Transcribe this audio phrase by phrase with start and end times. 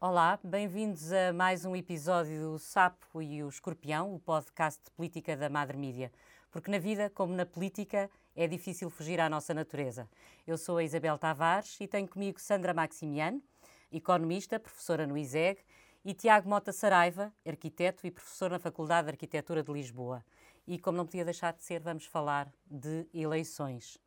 [0.00, 5.36] Olá, bem-vindos a mais um episódio do Sapo e o Escorpião, o podcast de política
[5.36, 6.12] da Madre Mídia.
[6.50, 10.08] Porque na vida, como na política, é difícil fugir à nossa natureza.
[10.46, 13.42] Eu sou a Isabel Tavares e tenho comigo Sandra Maximiano,
[13.90, 15.60] economista, professora no ISEG,
[16.04, 20.24] e Tiago Mota Saraiva, arquiteto e professor na Faculdade de Arquitetura de Lisboa.
[20.66, 23.98] E como não podia deixar de ser, vamos falar de eleições.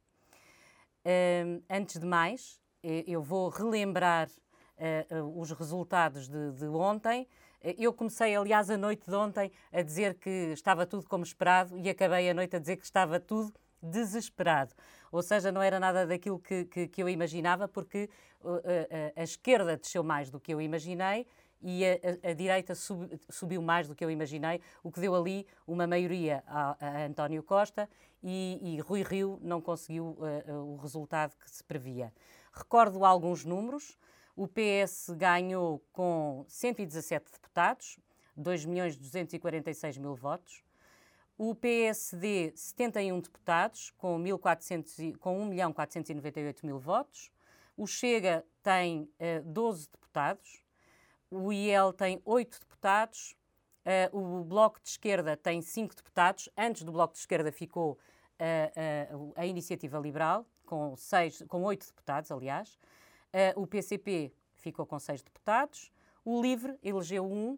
[1.70, 4.30] Antes de mais, eu vou relembrar
[4.78, 7.28] uh, os resultados de, de ontem.
[7.78, 11.90] Eu comecei, aliás, a noite de ontem a dizer que estava tudo como esperado e
[11.90, 14.74] acabei a noite a dizer que estava tudo desesperado.
[15.12, 18.10] Ou seja, não era nada daquilo que, que, que eu imaginava, porque
[18.42, 18.58] uh,
[19.16, 21.26] a, a, esquerda desceu mais do que eu imaginei
[21.64, 25.48] e a, a direita sub, subiu mais do que eu imaginei, o que deu ali
[25.66, 27.90] uma maioria a, a António Costa
[28.22, 32.14] e, e, Rui Rio não conseguiu uh, o resultado que se previa.
[32.54, 33.98] Recordo alguns números.
[34.36, 38.00] O PS ganhou com 117 deputados,
[38.36, 40.64] 2 milhões 246 mil votos.
[41.38, 47.32] O PSD, 71 deputados, com, 1.400, com 1 milhão 498 mil votos.
[47.76, 50.63] O Chega tem uh, 12 deputados.
[51.34, 53.36] O IEL tem 8 deputados.
[54.12, 56.48] Uh, o Bloco de Esquerda tem 5 deputados.
[56.56, 57.94] Antes do Bloco de Esquerda ficou
[58.40, 62.78] uh, a Iniciativa Liberal, com, seis, com 8 deputados, aliás.
[63.56, 65.92] O PCP ficou com seis deputados,
[66.24, 67.58] o LIVRE elegeu um,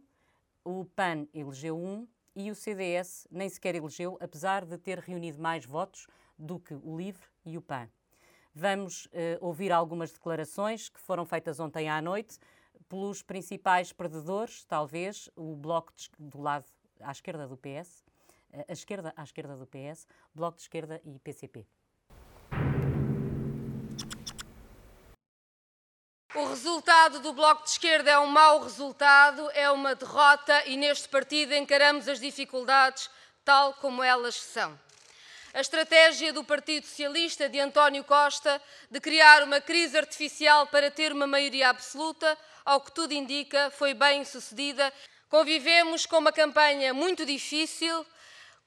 [0.63, 5.65] o PAN elegeu um e o CDS nem sequer elegeu, apesar de ter reunido mais
[5.65, 6.07] votos
[6.39, 7.89] do que o LIVRE e o PAN.
[8.53, 9.09] Vamos uh,
[9.41, 12.39] ouvir algumas declarações que foram feitas ontem à noite
[12.87, 16.65] pelos principais perdedores, talvez o Bloco de, do lado
[17.01, 21.01] à esquerda do PS, uh, eh, a esquerda à esquerda do PS, Bloco de Esquerda
[21.03, 21.65] e PCP.
[26.35, 31.07] O resultado do Bloco de Esquerda é um mau resultado, é uma derrota e neste
[31.07, 33.09] partido encaramos as dificuldades
[33.45, 34.77] tal como elas são.
[35.55, 38.61] A estratégia do Partido Socialista de António Costa
[38.91, 43.93] de criar uma crise artificial para ter uma maioria absoluta, ao que tudo indica, foi
[43.93, 44.91] bem sucedida.
[45.29, 48.05] Convivemos com uma campanha muito difícil,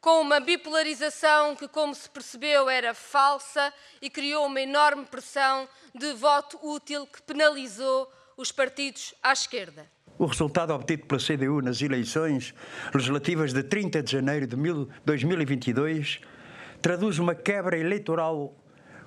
[0.01, 6.15] com uma bipolarização que, como se percebeu, era falsa e criou uma enorme pressão de
[6.15, 9.87] voto útil que penalizou os partidos à esquerda.
[10.19, 12.55] O resultado obtido pela CDU nas eleições
[12.95, 14.57] legislativas de 30 de janeiro de
[15.05, 16.38] 2022
[16.81, 18.55] traduz uma quebra eleitoral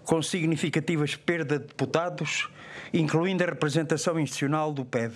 [0.04, 2.50] com significativas perdas de deputados,
[2.94, 5.16] incluindo a representação institucional do PEV.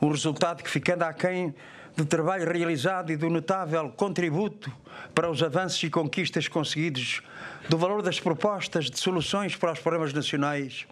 [0.00, 1.54] Um resultado que, ficando aquém
[1.96, 4.72] do trabalho realizado e do notável contributo
[5.14, 7.22] para os avanços e conquistas conseguidos,
[7.68, 10.86] do valor das propostas de soluções para os problemas nacionais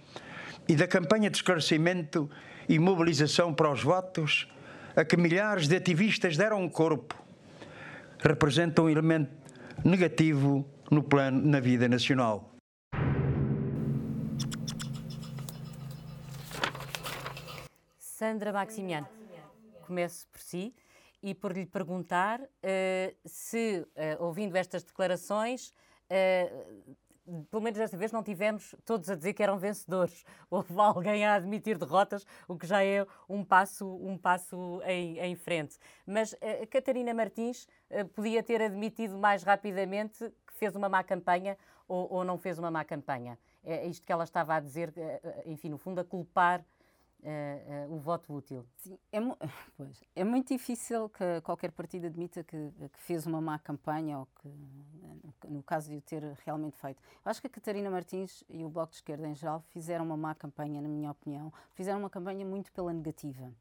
[0.69, 2.29] e da campanha de esclarecimento
[2.69, 4.49] e mobilização para os votos,
[4.97, 7.15] a que milhares de ativistas deram um corpo,
[8.19, 9.46] representa um elemento
[9.85, 12.57] negativo no plano na vida nacional.
[17.99, 19.07] Sandra Maximiano,
[19.87, 20.75] comece por si
[21.23, 25.75] e por lhe perguntar uh, se, uh, ouvindo estas declarações,
[26.11, 26.97] uh,
[27.51, 30.25] pelo menos desta vez não tivemos todos a dizer que eram vencedores.
[30.51, 35.35] Houve alguém a admitir derrotas, o que já é um passo, um passo em, em
[35.35, 35.79] frente.
[36.07, 37.67] Mas a Catarina Martins
[38.15, 41.57] podia ter admitido mais rapidamente que fez uma má campanha
[41.89, 43.39] ou, ou não fez uma má campanha.
[43.65, 44.95] É isto que ela estava a dizer,
[45.45, 46.65] enfim, no fundo, a culpar
[47.27, 48.65] uh, uh, o voto útil?
[48.77, 49.19] Sim, é,
[49.77, 54.29] pois, é, muito difícil que qualquer partido admita que, que, fez uma má campanha ou
[54.41, 57.03] que, no caso de o ter realmente feito.
[57.25, 60.17] Eu acho que a Catarina Martins e o Bloco de Esquerda em geral fizeram uma
[60.17, 61.53] má campanha, na minha opinião.
[61.75, 63.53] Fizeram uma campanha muito pela negativa.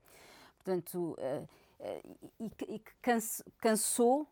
[0.57, 1.47] Portanto, uh,
[2.39, 2.93] e que
[3.59, 4.27] cansou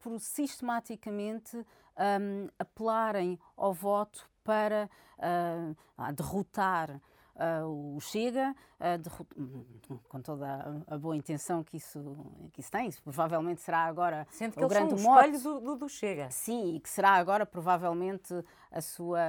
[0.00, 4.88] por sistematicamente um, apelarem ao voto para
[5.18, 7.00] uh, derrotar
[7.36, 10.46] uh, o Chega, uh, com toda
[10.88, 12.16] a, a, boa intenção que isso,
[12.52, 15.38] que isso tem, isso provavelmente será agora Sendo que o grande são mote.
[15.38, 16.30] do, do, do, Chega.
[16.30, 18.32] Sim, e que será agora provavelmente
[18.70, 19.20] a sua,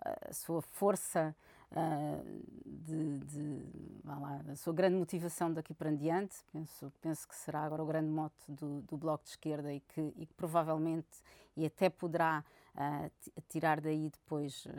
[0.00, 1.34] a, a sua força
[1.70, 3.62] Uh, de, de
[4.02, 6.36] lá, a sua grande motivação daqui para diante.
[6.50, 10.00] Penso, penso que será agora o grande mote do, do Bloco de Esquerda e que,
[10.16, 11.06] e que provavelmente
[11.58, 12.44] e até poderá
[12.78, 14.70] uh, tirar daí depois uh,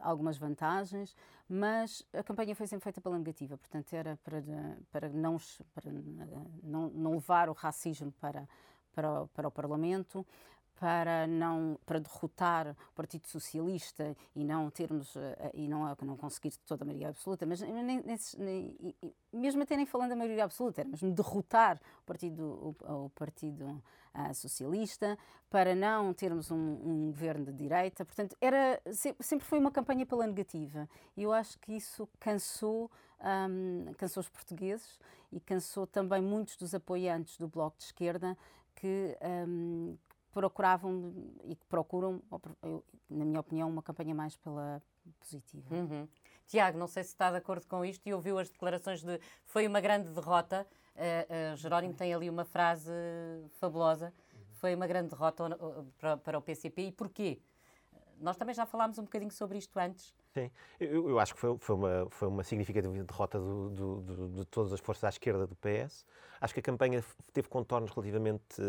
[0.00, 1.14] algumas vantagens,
[1.48, 4.42] mas a campanha foi sempre feita pela negativa, portanto era para,
[4.90, 5.36] para, não,
[5.74, 5.92] para
[6.62, 8.48] não, não levar o racismo para,
[8.92, 10.26] para, o, para o Parlamento,
[10.78, 15.20] para não para derrotar o Partido Socialista e não termos uh,
[15.54, 18.02] e não não conseguir toda a maioria absoluta, mas nem,
[18.38, 18.94] nem,
[19.32, 23.82] mesmo até nem falando da maioria absoluta, mas derrotar o Partido o, o Partido
[24.14, 25.18] uh, Socialista
[25.48, 28.80] para não termos um, um, governo de direita, portanto era
[29.20, 30.88] sempre foi uma campanha pela negativa.
[31.16, 32.90] E eu acho que isso cansou
[33.20, 34.98] um, cansou os portugueses
[35.32, 38.36] e cansou também muitos dos apoiantes do Bloco de Esquerda
[38.74, 39.16] que
[39.48, 39.96] um,
[40.36, 42.20] procuravam e que procuram,
[43.08, 44.82] na minha opinião, uma campanha mais pela
[45.18, 45.74] positiva.
[45.74, 46.06] Uhum.
[46.46, 49.66] Tiago, não sei se está de acordo com isto e ouviu as declarações de foi
[49.66, 50.66] uma grande derrota.
[50.94, 52.92] Uh, uh, Jerónimo tem ali uma frase
[53.52, 54.12] fabulosa.
[54.56, 55.58] Foi uma grande derrota
[55.98, 56.82] para, para o PCP.
[56.82, 57.38] E porquê?
[58.20, 60.14] Nós também já falámos um bocadinho sobre isto antes.
[60.34, 64.28] Sim, eu, eu acho que foi, foi, uma, foi uma significativa derrota do, do, do,
[64.28, 66.04] de todas as forças à esquerda do PS.
[66.38, 67.02] Acho que a campanha
[67.32, 68.60] teve contornos relativamente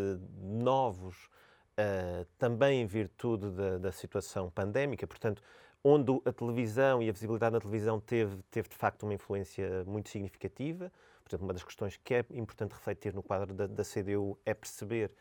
[0.42, 1.30] novos,
[1.78, 5.42] uh, também em virtude da, da, situação pandémica, portanto,
[5.84, 10.10] onde a televisão e a visibilidade na televisão teve, teve de facto uma influência muito
[10.10, 10.92] significativa.
[11.24, 15.12] Portanto, uma das questões que é importante refletir no quadro da, da CDU é perceber,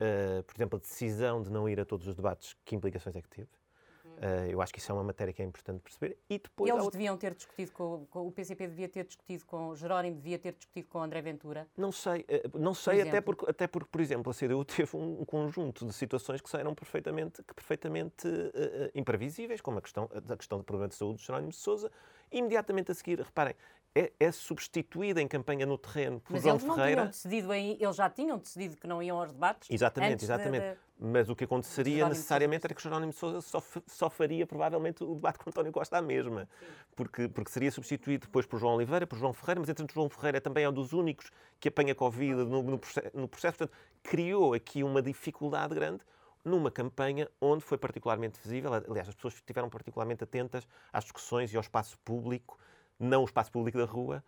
[0.00, 3.22] uh, por exemplo, a decisão de não ir a todos os debates, que implicações é
[3.22, 3.61] que teve.
[4.22, 6.16] Uh, eu acho que isso é uma matéria que é importante perceber.
[6.30, 6.96] E depois Eles outra...
[6.96, 10.86] deviam ter discutido com, com, o PCP devia ter discutido com Jerónimo, devia ter discutido
[10.86, 11.66] com André Ventura.
[11.76, 14.96] Não sei, uh, não sei por até porque até porque por exemplo a CDU teve
[14.96, 20.36] um, conjunto de situações que eram perfeitamente que perfeitamente uh, imprevisíveis, como a questão a
[20.36, 21.90] questão do problema de saúde de Jerónimo de Sousa.
[22.30, 23.54] Imediatamente a seguir, reparem,
[23.94, 27.00] é, é, substituída em campanha no terreno por Mas João eles não Ferreira.
[27.02, 29.70] Tinham decidido em, eles já tinham decidido que não iam aos debates.
[29.70, 30.64] Exatamente, exatamente.
[30.64, 30.78] De, de...
[30.98, 35.38] Mas o que aconteceria necessariamente era que Jerónimo Sousa só, só faria provavelmente o debate
[35.38, 36.48] com António Costa à mesma.
[36.94, 40.40] Porque, porque seria substituído depois por João Oliveira, por João Ferreira, mas entretanto João Ferreira
[40.40, 41.30] também é um dos únicos
[41.60, 43.58] que apanha Covid no, no, processo, no processo.
[43.58, 46.02] Portanto, criou aqui uma dificuldade grande
[46.44, 51.56] numa campanha onde foi particularmente visível, aliás, as pessoas estiveram particularmente atentas às discussões e
[51.56, 52.58] ao espaço público,
[53.04, 54.22] não o espaço público da rua,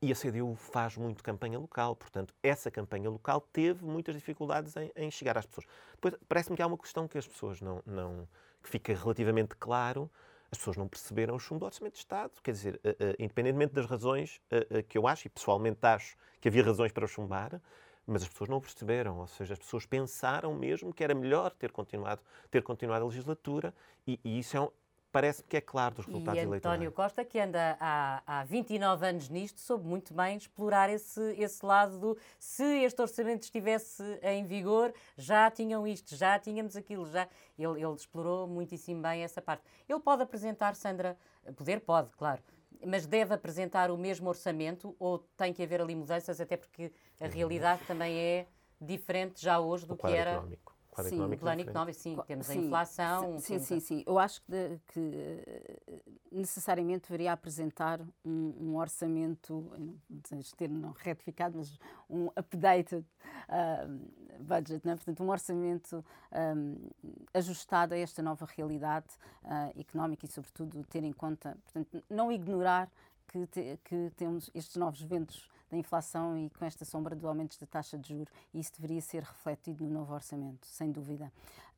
[0.00, 4.92] e a CDU faz muito campanha local, portanto, essa campanha local teve muitas dificuldades em,
[4.94, 5.66] em chegar às pessoas.
[5.92, 8.28] Depois, parece-me que há uma questão que as pessoas não, não.
[8.62, 10.10] que fica relativamente claro,
[10.50, 12.32] as pessoas não perceberam o chumbo do Orçamento de Estado.
[12.42, 16.48] Quer dizer, uh, uh, independentemente das razões uh, que eu acho, e pessoalmente acho que
[16.48, 17.60] havia razões para o chumbar,
[18.06, 21.72] mas as pessoas não perceberam, ou seja, as pessoas pensaram mesmo que era melhor ter
[21.72, 22.20] continuado,
[22.50, 23.74] ter continuado a legislatura,
[24.06, 24.68] e, e isso é um,
[25.16, 26.74] parece que é claro dos resultados e eleitorais.
[26.74, 31.64] António Costa, que anda há, há 29 anos nisto, soube muito bem explorar esse, esse
[31.64, 37.26] lado do se este orçamento estivesse em vigor, já tinham isto, já tínhamos aquilo, já.
[37.58, 39.62] Ele, ele explorou muitíssimo bem essa parte.
[39.88, 41.16] Ele pode apresentar, Sandra,
[41.56, 42.42] poder pode, claro,
[42.86, 47.26] mas deve apresentar o mesmo orçamento ou tem que haver ali mudanças, até porque a
[47.26, 48.46] realidade também é
[48.78, 50.32] diferente já hoje do que era.
[50.32, 51.42] Económico quadro sim, económico.
[51.42, 52.16] Plano económico, sim.
[52.26, 53.38] Temos sim, a inflação.
[53.38, 54.02] Sim, sim, sim.
[54.06, 56.02] Eu acho que, que eh,
[56.32, 61.78] necessariamente deveria apresentar um, um orçamento, não ter não retificado, mas
[62.08, 63.04] um updated
[63.48, 64.96] uh, budget, né?
[64.96, 66.88] portanto, um orçamento um,
[67.34, 69.08] ajustado a esta nova realidade
[69.44, 72.90] uh, económica e, sobretudo, ter em conta, portanto, não ignorar
[73.28, 77.58] que, te, que temos estes novos ventos da inflação e com esta sombra do aumento
[77.58, 81.32] da taxa de juros, e isso deveria ser refletido no novo orçamento, sem dúvida.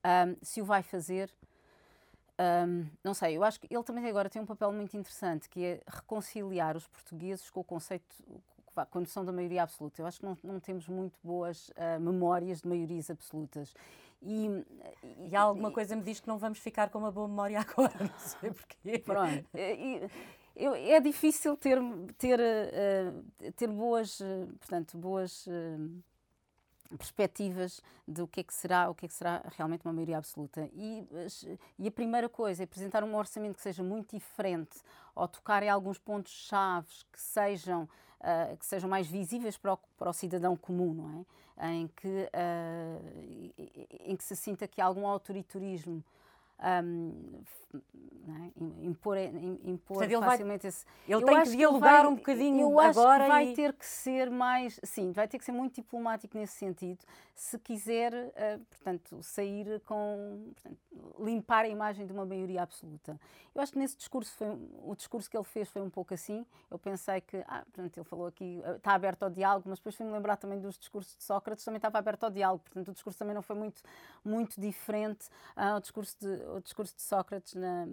[0.04, 1.30] Um, se o vai fazer,
[2.66, 5.64] um, não sei, eu acho que ele também agora tem um papel muito interessante, que
[5.64, 8.06] é reconciliar os portugueses com o conceito,
[8.90, 10.00] com a noção da maioria absoluta.
[10.00, 13.74] Eu acho que não, não temos muito boas uh, memórias de maiorias absolutas.
[14.20, 14.48] E,
[15.30, 18.18] e, alguma coisa me diz que não vamos ficar com uma boa memória agora, não
[18.18, 18.98] sei porquê.
[18.98, 19.44] Pronto.
[19.54, 20.08] E,
[20.58, 21.78] eu, é difícil ter,
[22.18, 26.02] ter, uh, ter boas, uh, portanto, boas uh,
[26.96, 30.68] perspectivas do que é que será, o que é que será realmente uma maioria absoluta.
[30.72, 31.06] E,
[31.78, 34.80] e a primeira coisa é apresentar um orçamento que seja muito diferente
[35.14, 37.88] ou tocar em alguns pontos chaves que sejam
[38.58, 41.26] que sejam mais visíveis para o, para o cidadão comum, não
[41.60, 41.68] é?
[41.70, 42.28] Em que
[44.00, 46.02] em que se sinta que há algum autoritarismo
[46.58, 47.42] um,
[47.74, 48.84] é?
[48.84, 49.16] impor,
[49.64, 50.86] impor Portanto, facilmente vai, esse.
[51.06, 53.24] Ele tem que dialogar vai, um bocadinho eu acho agora.
[53.24, 53.54] Que vai e...
[53.54, 54.80] ter que ser mais.
[54.82, 60.52] Sim, vai ter que ser muito diplomático nesse sentido, se quiser, uh, portanto, sair com.
[60.54, 60.78] Portanto,
[61.20, 63.20] limpar a imagem de uma maioria absoluta.
[63.54, 64.48] Eu acho que nesse discurso, foi,
[64.84, 66.46] o discurso que ele fez foi um pouco assim.
[66.70, 69.94] Eu pensei que, ah, portanto, ele falou aqui, uh, está aberto ao diálogo, mas depois
[69.94, 73.18] fui-me lembrar também dos discursos de Sócrates, também estava aberto ao diálogo, portanto, o discurso
[73.18, 73.82] também não foi muito,
[74.24, 77.86] muito diferente uh, ao, discurso de, ao discurso de Sócrates na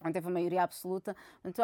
[0.00, 1.16] onde teve a maioria absoluta.
[1.42, 1.62] Portanto,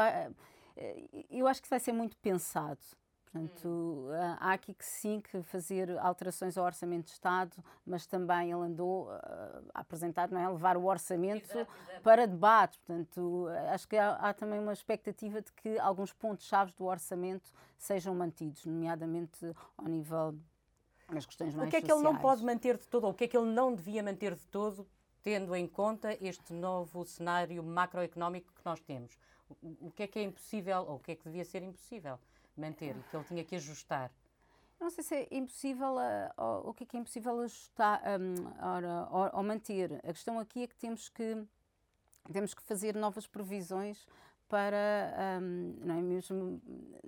[1.31, 2.81] eu acho que vai ser muito pensado.
[3.25, 4.09] Portanto,
[4.41, 9.11] há aqui que sim que fazer alterações ao Orçamento de Estado, mas também ele andou
[9.11, 10.47] a apresentar, não é?
[10.49, 12.02] levar o orçamento exato, exato.
[12.02, 12.79] para debate.
[12.81, 18.14] Portanto, acho que há, há também uma expectativa de que alguns pontos-chave do orçamento sejam
[18.14, 19.47] mantidos, nomeadamente
[19.79, 20.35] ao nível
[21.11, 22.05] das questões mais O que é que sociais.
[22.05, 24.35] ele não pode manter de todo, ou o que é que ele não devia manter
[24.35, 24.87] de todo,
[25.23, 29.17] tendo em conta este novo cenário macroeconómico que nós temos?
[29.49, 32.19] O, o que é que é impossível, ou o que é que devia ser impossível
[32.57, 34.11] manter e que ele tinha que ajustar?
[34.81, 39.38] Não sei se é impossível, uh, o que é que é impossível ajustar um, ou,
[39.38, 39.93] ou manter.
[39.99, 41.47] A questão aqui é que temos que,
[42.33, 44.05] temos que fazer novas previsões
[44.49, 46.61] para, um, não é mesmo,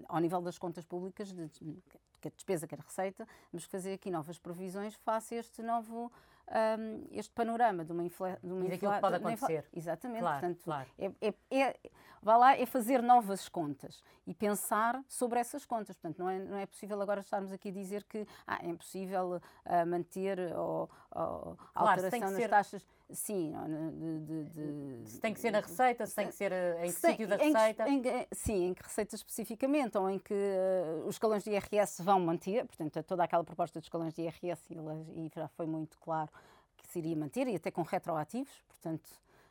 [0.09, 1.50] ao nível das contas públicas, de,
[2.21, 6.12] quer despesa, quer receita, temos que fazer aqui novas previsões face a este novo
[6.50, 8.38] um, este panorama de uma inflação.
[8.64, 9.64] E daquilo que pode acontecer.
[9.72, 10.20] Exatamente.
[10.20, 10.88] Claro, Portanto, claro.
[10.98, 11.76] É, é, é,
[12.22, 15.96] vá lá, é fazer novas contas e pensar sobre essas contas.
[15.96, 19.36] Portanto, não é, não é possível agora estarmos aqui a dizer que ah, é impossível
[19.36, 22.48] uh, manter ou, ou claro, alteração nas ser...
[22.48, 22.86] taxas.
[23.14, 23.52] Sim,
[23.92, 24.44] de, de,
[25.04, 27.37] de, se tem que ser na receita, se tem que ser em que sítio da
[27.37, 27.88] receita.
[27.88, 32.02] Em, em, sim, em que receita especificamente, ou em que uh, os escalões de IRS
[32.02, 35.99] vão manter, portanto, toda aquela proposta dos escalões de IRS, e, e já foi muito
[35.99, 36.30] claro
[36.76, 39.09] que se iria manter, e até com retroativos, portanto,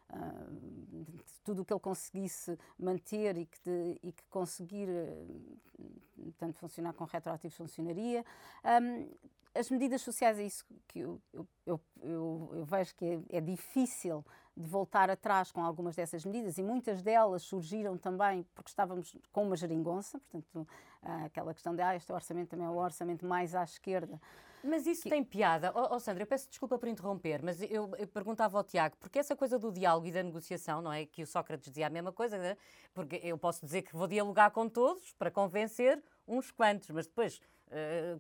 [0.10, 1.06] uh,
[1.44, 6.94] tudo o que ele conseguisse manter e que, de, e que conseguir, uh, tanto funcionar
[6.94, 8.26] com retroativos, funcionaria.
[8.66, 9.08] Um,
[9.56, 14.26] as medidas sociais é isso que eu, eu, eu, eu vejo que é, é, difícil
[14.56, 19.44] de voltar atrás com algumas dessas medidas e muitas delas surgiram também porque estávamos com
[19.46, 20.68] uma geringonça, portanto,
[21.26, 24.20] aquela questão de ah, este orçamento também é o orçamento mais à esquerda.
[24.64, 25.10] Mas isso que...
[25.10, 25.74] tem piada.
[25.76, 29.20] Oh, oh, Sandra, eu peço desculpa por interromper, mas eu, eu, perguntava ao Tiago, porque
[29.20, 31.06] essa coisa do diálogo e da negociação, não é?
[31.06, 32.56] Que o Sócrates dizia a mesma coisa, né?
[32.94, 37.42] porque eu posso dizer que vou dialogar com todos para convencer uns quantos, mas depois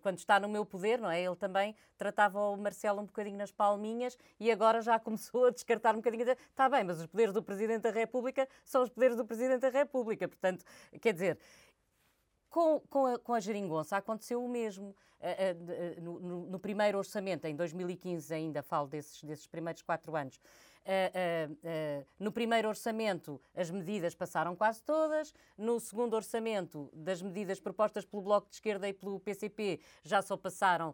[0.01, 1.21] quando está no meu poder, não é?
[1.21, 5.93] Ele também tratava o Marcelo um bocadinho nas palminhas e agora já começou a descartar
[5.93, 6.29] um bocadinho.
[6.29, 9.69] Está bem, mas os poderes do Presidente da República são os poderes do Presidente da
[9.69, 10.27] República.
[10.27, 10.65] Portanto,
[11.01, 11.39] quer dizer,
[12.53, 13.97] com, com, a, com a geringonça.
[13.97, 14.95] Aconteceu o mesmo.
[15.19, 20.35] Uh, uh, no, no, primeiro orçamento, em 2015, ainda falo desses, desses primeiros quatro anos,
[20.35, 28.03] uh, no primeiro orçamento as medidas passaram quase todas, no segundo orçamento das medidas propostas
[28.05, 30.93] pelo Bloco de Esquerda e pelo PCP já só passaram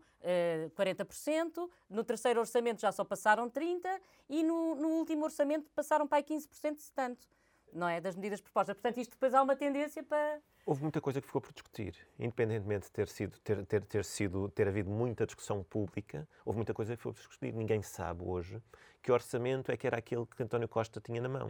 [0.77, 3.99] 40%, no terceiro orçamento já só passaram 30%
[4.29, 7.27] e no, no último orçamento passaram para aí 15%, se tanto
[7.73, 7.99] não é?
[8.01, 8.75] Das medidas propostas.
[8.75, 10.39] Portanto, isto depois há uma tendência para.
[10.65, 14.49] Houve muita coisa que ficou por discutir, independentemente de ter sido ter, ter, ter sido
[14.49, 17.53] ter havido muita discussão pública, houve muita coisa que ficou por discutir.
[17.53, 18.61] Ninguém sabe hoje
[19.01, 21.47] que orçamento é que era aquele que António Costa tinha na mão.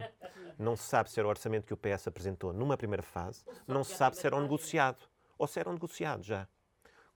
[0.58, 3.84] Não se sabe se era o orçamento que o PS apresentou numa primeira fase, não
[3.84, 5.02] se sabe se era um negociado
[5.36, 6.48] ou se era um negociado já.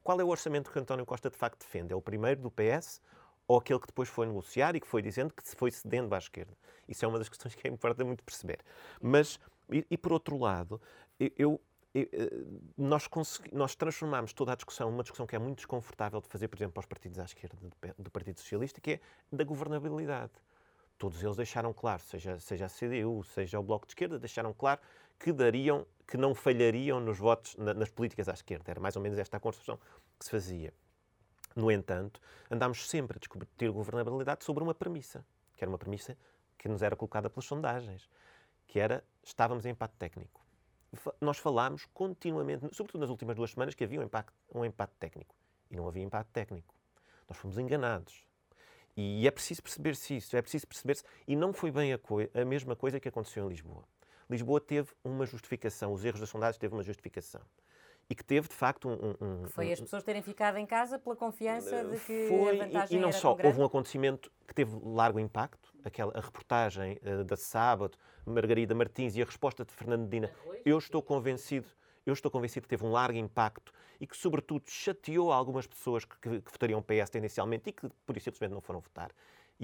[0.03, 1.93] Qual é o orçamento que António Costa de facto defende?
[1.93, 3.01] É o primeiro do PS
[3.47, 6.19] ou aquele que depois foi negociar e que foi dizendo que se foi cedendo à
[6.19, 6.57] esquerda.
[6.89, 8.61] Isso é uma das questões que é importante muito perceber.
[9.01, 9.39] Mas,
[9.71, 10.81] e, e por outro lado,
[11.19, 11.61] eu, eu
[11.95, 12.31] eh,
[12.77, 13.09] nós,
[13.53, 16.75] nós transformamos toda a discussão numa discussão que é muito desconfortável de fazer, por exemplo,
[16.75, 20.33] para os partidos à esquerda do, do Partido Socialista, que é da governabilidade.
[20.99, 24.81] Todos eles deixaram claro, seja, seja a CDU, seja o Bloco de Esquerda, deixaram claro
[25.19, 28.71] que dariam, que não falhariam nos votos, na, nas políticas à esquerda.
[28.71, 29.79] Era mais ou menos esta a construção
[30.19, 30.73] que se fazia.
[31.57, 32.21] No entanto,
[32.51, 35.25] andámos sempre a discutir governabilidade sobre uma premissa,
[35.57, 36.17] que era uma premissa
[36.59, 38.09] que nos era colocada pelas sondagens,
[38.67, 40.45] que era estávamos em empate técnico.
[41.21, 45.35] Nós falámos continuamente, sobretudo nas últimas duas semanas, que havia um, impacto, um empate técnico.
[45.71, 46.75] E não havia empate técnico.
[47.29, 48.25] Nós fomos enganados.
[48.97, 51.05] E é preciso perceber-se isso, é preciso perceber-se.
[51.27, 52.01] E não foi bem a,
[52.35, 53.85] a mesma coisa que aconteceu em Lisboa.
[54.31, 57.43] Lisboa teve uma justificação, os erros das sondagens teve uma justificação
[58.09, 59.15] e que teve de facto um.
[59.21, 62.97] um foi as pessoas terem ficado em casa pela confiança de que foi, a vantagem
[62.97, 66.99] e, e não era só, houve um acontecimento que teve largo impacto, aquela a reportagem
[67.03, 67.97] uh, da sábado,
[68.27, 70.31] Margarida Martins e a resposta de Fernando Medina.
[70.65, 71.69] Eu estou convencido.
[72.07, 76.19] Eu estou convencido que teve um largo impacto e que, sobretudo, chateou algumas pessoas que,
[76.21, 79.11] que, que votariam PS tendencialmente e que, por isso, simplesmente não foram votar.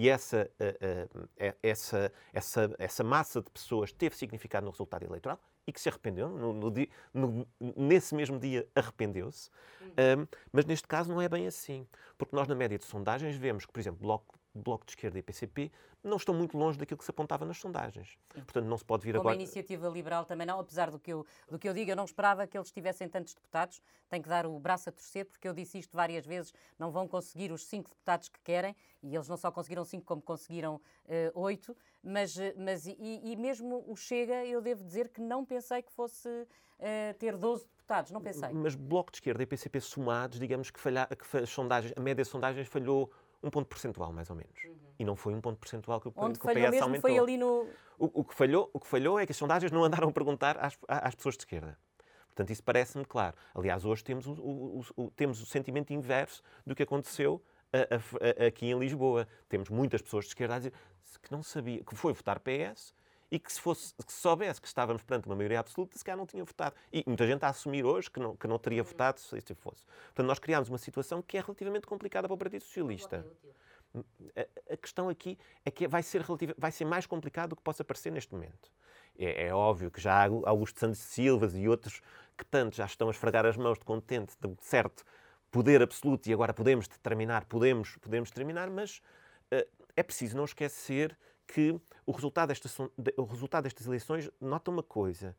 [0.00, 5.38] E essa, uh, uh, essa, essa, essa massa de pessoas teve significado no resultado eleitoral
[5.66, 6.72] e que se arrependeu, no, no,
[7.12, 9.50] no, nesse mesmo dia arrependeu-se.
[9.82, 13.66] Um, mas neste caso não é bem assim, porque nós na média de sondagens vemos
[13.66, 15.70] que, por exemplo, Bloco, Bloco de Esquerda e PCP
[16.02, 18.18] não estão muito longe daquilo que se apontava nas sondagens.
[18.32, 18.40] Sim.
[18.40, 19.34] Portanto, não se pode vir Como agora...
[19.34, 22.04] a iniciativa liberal também não, apesar do que, eu, do que eu digo, eu não
[22.04, 25.52] esperava que eles tivessem tantos deputados, tenho que dar o braço a torcer, porque eu
[25.52, 29.36] disse isto várias vezes, não vão conseguir os cinco deputados que querem, e eles não
[29.36, 34.44] só conseguiram cinco, como conseguiram uh, oito, mas, eh, mas e, e, mesmo o Chega,
[34.46, 38.50] eu devo dizer que não pensei que fosse uh, ter 12 deputados, não pensei.
[38.52, 42.24] Mas Bloco de Esquerda e PCP somados, digamos que, falha, que as sondagens, a média
[42.24, 43.10] de sondagens falhou
[43.42, 44.64] um ponto percentual, mais ou menos.
[44.64, 44.76] Uhum.
[44.98, 47.00] E não foi um ponto percentual que o, Onde que o PS mesmo aumentou.
[47.00, 47.66] foi ali no...
[47.98, 50.58] O, o, que falhou, o que falhou é que as sondagens não andaram a perguntar
[50.58, 51.78] às, às pessoas de esquerda.
[52.26, 53.36] Portanto, isso parece-me claro.
[53.54, 57.42] Aliás, hoje temos o, o, o, temos o sentimento inverso do que aconteceu
[57.72, 59.26] a, a, a, aqui em Lisboa.
[59.48, 60.72] Temos muitas pessoas de esquerda a dizer
[61.22, 62.94] que não sabia, que foi votar PS
[63.30, 66.18] e que se, fosse, que se soubesse que estávamos perante uma maioria absoluta, se calhar
[66.18, 66.74] não tinha votado.
[66.92, 69.84] E muita gente a assumir hoje que não, que não teria votado se isso fosse.
[70.06, 73.24] Portanto, nós criámos uma situação que é relativamente complicada para o Partido Socialista.
[74.36, 77.62] A, a questão aqui é que vai ser, relativa, vai ser mais complicado do que
[77.62, 78.70] possa parecer neste momento.
[79.18, 82.00] É, é óbvio que já há Augusto Santos Silvas e outros
[82.36, 85.04] que tanto já estão a esfregar as mãos de contente, de certo
[85.50, 89.02] poder absoluto e agora podemos determinar, podemos, podemos terminar, mas
[89.52, 91.16] uh, é preciso não esquecer
[91.52, 95.36] que o resultado, destas, o resultado destas eleições nota uma coisa,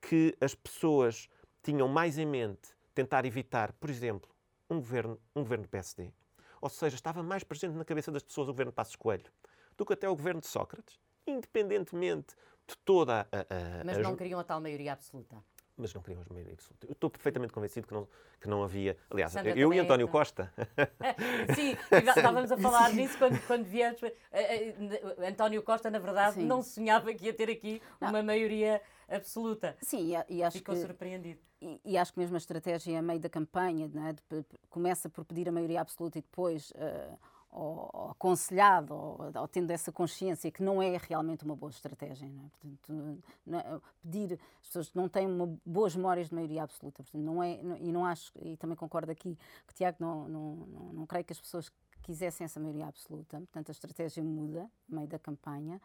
[0.00, 1.28] que as pessoas
[1.62, 4.30] tinham mais em mente tentar evitar, por exemplo,
[4.70, 6.12] um governo, um governo do PSD,
[6.60, 9.30] ou seja, estava mais presente na cabeça das pessoas o governo de Passos Coelho
[9.76, 12.34] do que até o governo de Sócrates, independentemente
[12.66, 13.80] de toda a.
[13.80, 15.42] a Mas não queriam a tal maioria absoluta
[15.78, 16.86] mas não queriam a maioria absoluta.
[16.86, 18.08] Eu estou perfeitamente convencido que não,
[18.40, 18.96] que não havia.
[19.10, 20.52] Aliás, Sandra eu e António é Costa.
[21.54, 24.02] Sim, estávamos a falar disso quando, quando viemos.
[24.02, 26.46] Eh, eh, António Costa, na verdade, Sim.
[26.46, 28.08] não sonhava que ia ter aqui não.
[28.10, 29.76] uma maioria absoluta.
[29.80, 31.40] Sim, e, acho Ficou que, surpreendido.
[31.60, 34.12] E, e, acho que mesmo a estratégia a meio da campanha é?
[34.12, 36.70] de, começa por pedir a maioria absoluta e depois.
[36.70, 37.18] Uh,
[37.58, 42.28] ou, aconselhado, ou, ou, tendo essa consciência que não é realmente uma boa estratégia.
[42.28, 42.48] Não é?
[42.48, 47.22] Portanto, não, é, pedir, as pessoas não têm uma, boas memórias de maioria absoluta, portanto,
[47.22, 49.36] não é, não, e não acho, e também concordo aqui
[49.66, 51.70] que, Tiago, não, não, não, não creio que as pessoas
[52.02, 55.80] quisessem essa maioria absoluta, portanto, a estratégia muda no meio da campanha.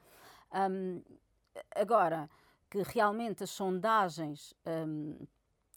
[0.54, 1.02] Um,
[1.76, 2.30] agora,
[2.70, 4.54] que realmente as sondagens,
[4.88, 5.18] um,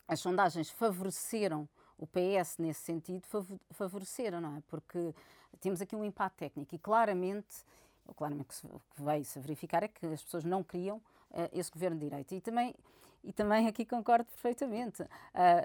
[0.06, 1.66] as sondagens favoreceram
[1.98, 3.26] o PS nesse sentido,
[3.70, 4.62] favoreceram, não é?
[4.68, 5.14] Porque
[5.60, 7.64] temos aqui um impacto técnico e claramente,
[8.16, 11.98] claramente o que veio-se a verificar é que as pessoas não queriam uh, esse governo
[11.98, 12.34] de direita.
[12.34, 12.74] E também,
[13.24, 15.02] e também aqui concordo perfeitamente.
[15.02, 15.08] Uh,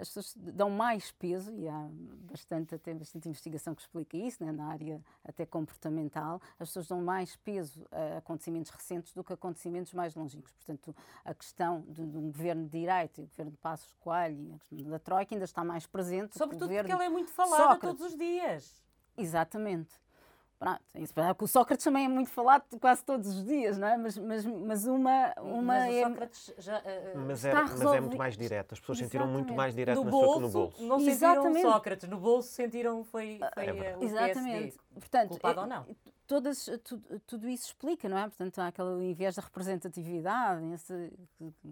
[0.02, 1.88] as pessoas dão mais peso, e há
[2.32, 7.02] bastante, até bastante investigação que explica isso, né, na área até comportamental, as pessoas dão
[7.02, 10.52] mais peso a acontecimentos recentes do que a acontecimentos mais longínquos.
[10.54, 14.54] Portanto, a questão de, de um governo de direita, o governo de Passos Coelho e
[14.54, 16.38] a questão da Troika ainda está mais presente.
[16.38, 18.00] Sobretudo porque ela é muito falada Sócrates.
[18.00, 18.82] todos os dias.
[19.18, 20.02] Exatamente.
[20.62, 23.98] Pronto, isso, o Sócrates também é muito falado quase todos os dias, não é?
[23.98, 26.84] Mas, mas, mas uma, uma mas o é Sócrates já, uh,
[27.26, 28.74] mas, era, mas é muito mais direto.
[28.74, 29.24] As pessoas Exatamente.
[29.24, 30.84] sentiram muito mais direto no bolso, no bolso.
[30.84, 31.62] Não sentiram Exatamente.
[31.64, 34.78] Sócrates, no bolso sentiram foi, foi é o Exatamente.
[34.94, 35.86] Portanto, culpado é, ou não
[36.32, 38.22] todas, tudo, tudo, isso explica, não é?
[38.22, 41.12] Portanto, há aquele da representatividade, esse,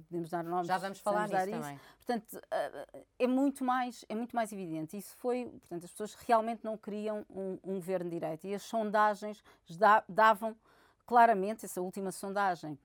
[0.10, 0.67] podemos dar nomes.
[0.67, 1.79] Já vamos falar nisso também.
[2.05, 4.97] Portanto, eh, é muito, mais, é muito mais evidente.
[4.97, 8.63] Isso foi, portanto, as pessoas realmente não queriam um, um governo de direita e as
[8.63, 9.41] sondagens
[10.10, 10.53] davam
[11.05, 12.77] claramente, essa última sondagem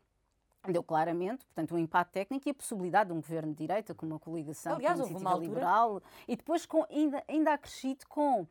[0.73, 4.07] deu claramente, portanto, um impacto técnico e a possibilidade de um governo de direita com
[4.07, 8.47] uma coligação Aliás, com uma liberal e depois com, ainda, ainda acrescido com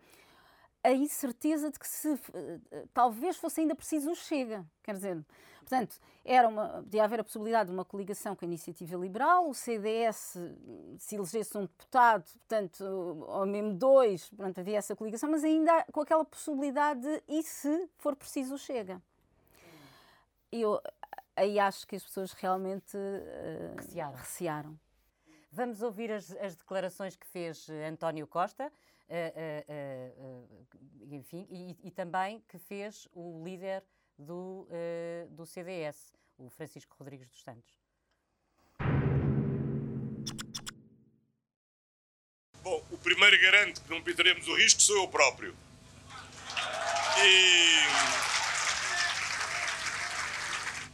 [0.84, 2.20] a incerteza de que se uh,
[2.94, 4.66] talvez fosse ainda preciso o Chega.
[4.84, 5.26] Quer dizer,
[5.60, 9.54] portanto, era uma, podia haver a possibilidade de uma coligação com a Iniciativa Liberal, o
[9.54, 10.38] CDS,
[11.00, 16.02] se elegesse um deputado, portanto, ou mesmo dois, portanto, havia essa coligação, mas ainda com
[16.02, 19.02] aquela possibilidade de, e se for preciso o Chega.
[20.52, 20.82] Eu
[21.36, 24.16] aí acho que as pessoas realmente uh, recearam.
[24.16, 24.80] recearam.
[25.52, 28.72] Vamos ouvir as, as declarações que fez António Costa
[31.12, 33.84] enfim, e, e, também que fez o líder
[34.18, 34.68] do,
[35.30, 37.84] do CDS, o Francisco Rodrigues dos Santos.
[42.64, 45.54] Bom, o primeiro garante que não pintaremos o risco sou eu próprio.
[47.22, 47.84] E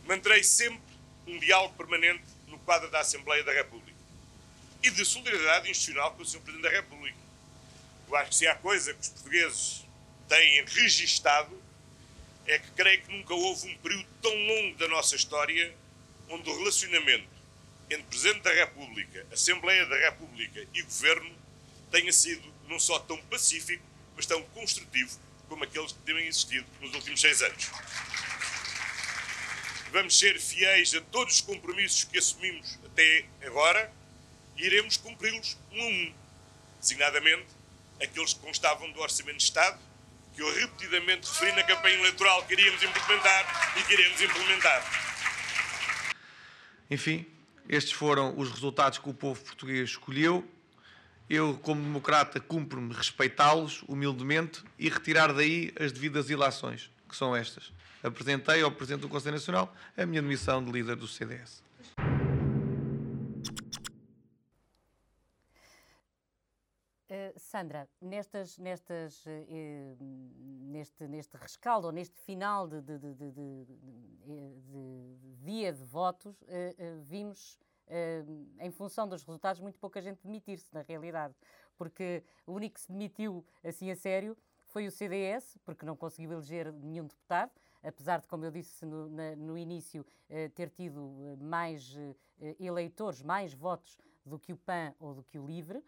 [0.07, 0.81] manterei sempre
[1.27, 3.97] um diálogo permanente no quadro da Assembleia da República
[4.81, 6.41] e de solidariedade institucional com o Sr.
[6.41, 7.28] Presidente da República.
[8.09, 9.85] Eu acho que se há coisa que os portugueses
[10.27, 11.61] têm registado
[12.47, 15.75] é que creio que nunca houve um período tão longo da nossa história
[16.27, 17.29] onde o relacionamento
[17.87, 21.35] entre Presidente da República, Assembleia da República e Governo
[21.91, 23.83] tenha sido não só tão pacífico,
[24.15, 27.69] mas tão construtivo como aqueles que têm existido nos últimos seis anos.
[29.91, 33.91] Vamos ser fiéis a todos os compromissos que assumimos até agora
[34.57, 36.13] e iremos cumpri-los um a um,
[36.79, 37.58] designadamente
[38.01, 39.79] aqueles que constavam do Orçamento de Estado,
[40.33, 44.83] que eu repetidamente referi na campanha eleitoral que iríamos implementar e que iremos implementar.
[46.89, 47.25] Enfim,
[47.67, 50.47] estes foram os resultados que o povo português escolheu.
[51.29, 57.71] Eu, como democrata, cumpro-me respeitá-los humildemente e retirar daí as devidas ilações, que são estas
[58.03, 61.61] apresentei ao Presidente do Conselho Nacional a minha demissão de líder do CDS.
[67.37, 69.29] Sandra, nestas, nestas, uh,
[70.61, 73.65] neste, neste rescaldo, ou neste final de, de, de, de
[75.43, 76.45] dia de votos, uh,
[77.03, 77.57] vimos,
[78.59, 81.33] em função dos resultados, muito pouca gente demitir-se, na realidade,
[81.75, 84.37] porque o único que se demitiu assim a sério
[84.69, 87.51] foi o CDS, porque não conseguiu eleger nenhum deputado,
[87.83, 91.95] apesar de, como eu disse no, na, no início, eh, ter tido eh, mais
[92.39, 95.83] eh, eleitores, mais votos do que o PAN ou do que o LIVRE.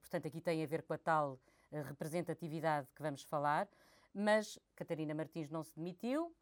[0.00, 1.38] Portanto, aqui tem a ver com a tal
[1.70, 3.68] representatividade que vamos falar.
[4.12, 6.34] Mas Catarina Martins não se demitiu,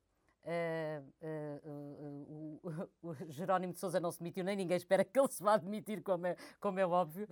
[0.44, 5.28] Uh, uh, uh, o, Jerónimo de Sousa não se demitiu, nem ninguém espera que ele
[5.28, 7.28] se vá demitir, como é, como é óbvio,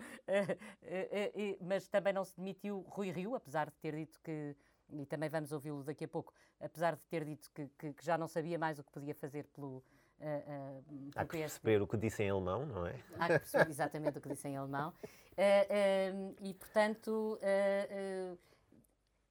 [1.61, 4.57] mas também não se demitiu Rui Rio, apesar de ter dito que
[4.93, 8.19] e também vamos ouvi-lo daqui a pouco, apesar de ter dito que, que, que, já
[8.19, 9.83] não sabia mais o que podia fazer pelo.
[10.21, 12.95] Uh, uh, Há que perceber o que disse em alemão, não é?
[13.19, 14.93] Há que perceber exatamente o que disse em alemão.
[15.33, 17.39] Uh, e, portanto,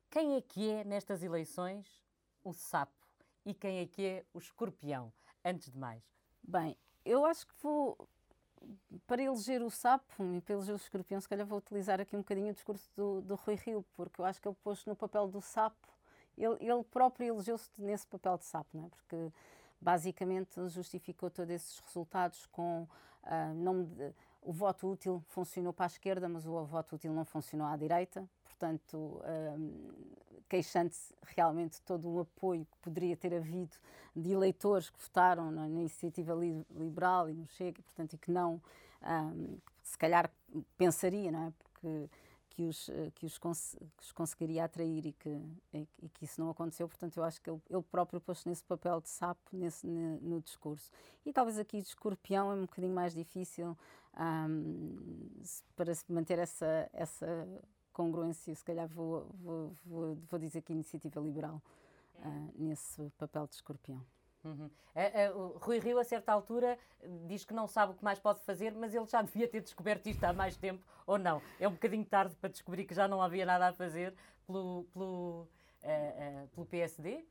[0.09, 2.03] quem é que é nestas eleições
[2.43, 3.07] o sapo
[3.45, 5.13] e quem é que é o escorpião,
[5.45, 6.03] antes de mais?
[6.41, 6.75] Bem,
[7.05, 8.09] eu acho que vou
[9.05, 12.19] para eleger o sapo e para eleger o escorpião, se calhar vou utilizar aqui um
[12.19, 15.27] bocadinho o discurso do, do Rui Rio, porque eu acho que ele pôs no papel
[15.27, 15.87] do sapo,
[16.37, 18.89] ele, ele próprio elegeu-se nesse papel de sapo, não é?
[18.89, 19.31] porque
[19.81, 22.87] basicamente justificou todos esses resultados com
[23.23, 23.87] uh, não,
[24.41, 28.27] o voto útil funcionou para a esquerda, mas o voto útil não funcionou à direita,
[28.43, 29.21] portanto,
[29.57, 29.91] um,
[30.47, 33.75] queixando-se realmente todo o apoio que poderia ter havido
[34.15, 38.61] de eleitores que votaram na, iniciativa liberal e no Chega, portanto, e que não,
[39.03, 40.31] um, se calhar
[40.77, 41.53] pensaria, não é?
[41.57, 42.09] Porque
[42.59, 45.29] que os, que os, cons que os conseguiria atrair e que,
[45.73, 46.89] e, e, que isso não aconteceu.
[46.89, 50.41] Portanto, eu acho que ele, ele próprio pôs nesse papel de sapo nesse, no, no
[50.41, 50.91] discurso.
[51.25, 53.77] E talvez aqui de escorpião é um bocadinho mais difícil
[54.19, 55.41] um,
[55.73, 57.47] para manter essa, essa
[57.93, 61.61] congruência, se calhar vou, vou, vou, vou dizer que iniciativa liberal
[62.15, 64.05] uh, nesse papel de escorpião.
[64.43, 64.69] Uhum.
[64.95, 66.77] Uh, uh, Rui Rio, a certa altura,
[67.27, 70.07] diz que não sabe o que mais pode fazer, mas ele já devia ter descoberto
[70.07, 71.41] isto há mais tempo, ou não?
[71.59, 74.13] É um bocadinho tarde para descobrir que já não havia nada a fazer
[74.47, 75.47] pelo, pelo,
[75.83, 77.25] uh, pelo PSD?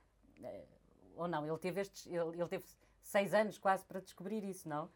[1.16, 1.46] ou não?
[1.46, 2.64] Ele teve, estes, ele, ele, teve
[3.02, 4.88] seis anos quase para descobrir isso, não?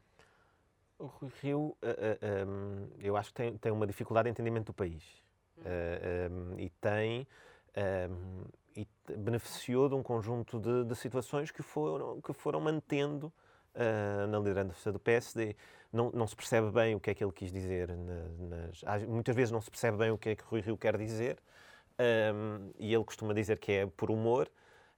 [0.98, 5.02] O Rui Rio, um, eu acho que tem, tem uma dificuldade de entendimento do país.
[5.58, 7.26] Uh, eh, um, e tem
[8.08, 8.44] um,
[9.16, 13.32] beneficiou de um conjunto de, de, situações que foram, que foram mantendo
[13.74, 15.56] uh, na liderança do PSD.
[15.92, 17.90] Não, não, se percebe bem o que é que ele quis dizer.
[17.90, 21.38] Nas, muitas vezes não se percebe bem o que é que Rui Rio quer dizer.
[21.98, 24.48] Um, e ele costuma dizer que é por humor.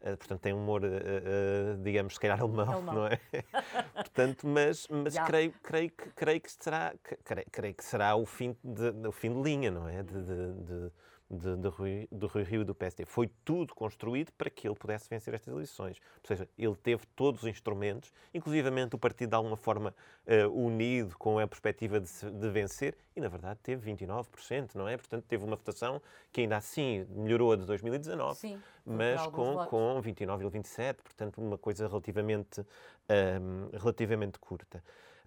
[0.01, 2.95] Uh, portanto, tem humor, uh, digamos, se calhar alemão, alemão.
[2.95, 3.19] não é?
[3.95, 8.55] portanto, mas, mas creio, creio, que, creio, que será, creio, creio, que será o fim
[8.63, 10.03] de, o fim de linha, não é?
[10.03, 10.93] de, de,
[11.31, 13.05] de de, de, Rui, do Rui Rio e do PSD.
[13.05, 16.01] Foi tudo construído para que ele pudesse vencer estas eleições.
[16.23, 19.95] Ou seja, ele teve todos os instrumentos, inclusivamente o partido de alguma forma
[20.27, 24.97] uh, unido com a perspectiva de, de, vencer, e na verdade teve 29%, não é?
[24.97, 26.01] Portanto, teve uma votação
[26.33, 31.41] que ainda assim melhorou a de 2019, Sim, mas com, com 29 e 27%, portanto,
[31.41, 32.65] uma coisa relativamente, um,
[33.09, 34.83] ehm, relativamente curta.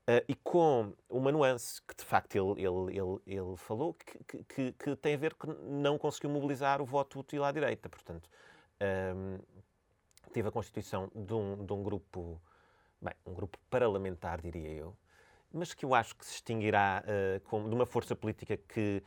[0.10, 4.72] Uh, e com uma nuance que de facto ele, ele, ele, ele falou que, que,
[4.72, 7.90] que, tem a ver com não conseguiu mobilizar o voto útil à direita.
[7.90, 8.30] Portanto,
[8.80, 9.40] um, ehm,
[10.32, 12.42] teve a constituição de um, de um grupo,
[13.02, 14.96] bem, um grupo parlamentar, diria eu,
[15.52, 19.04] mas que eu acho que se extinguirá uh, de uma força política que,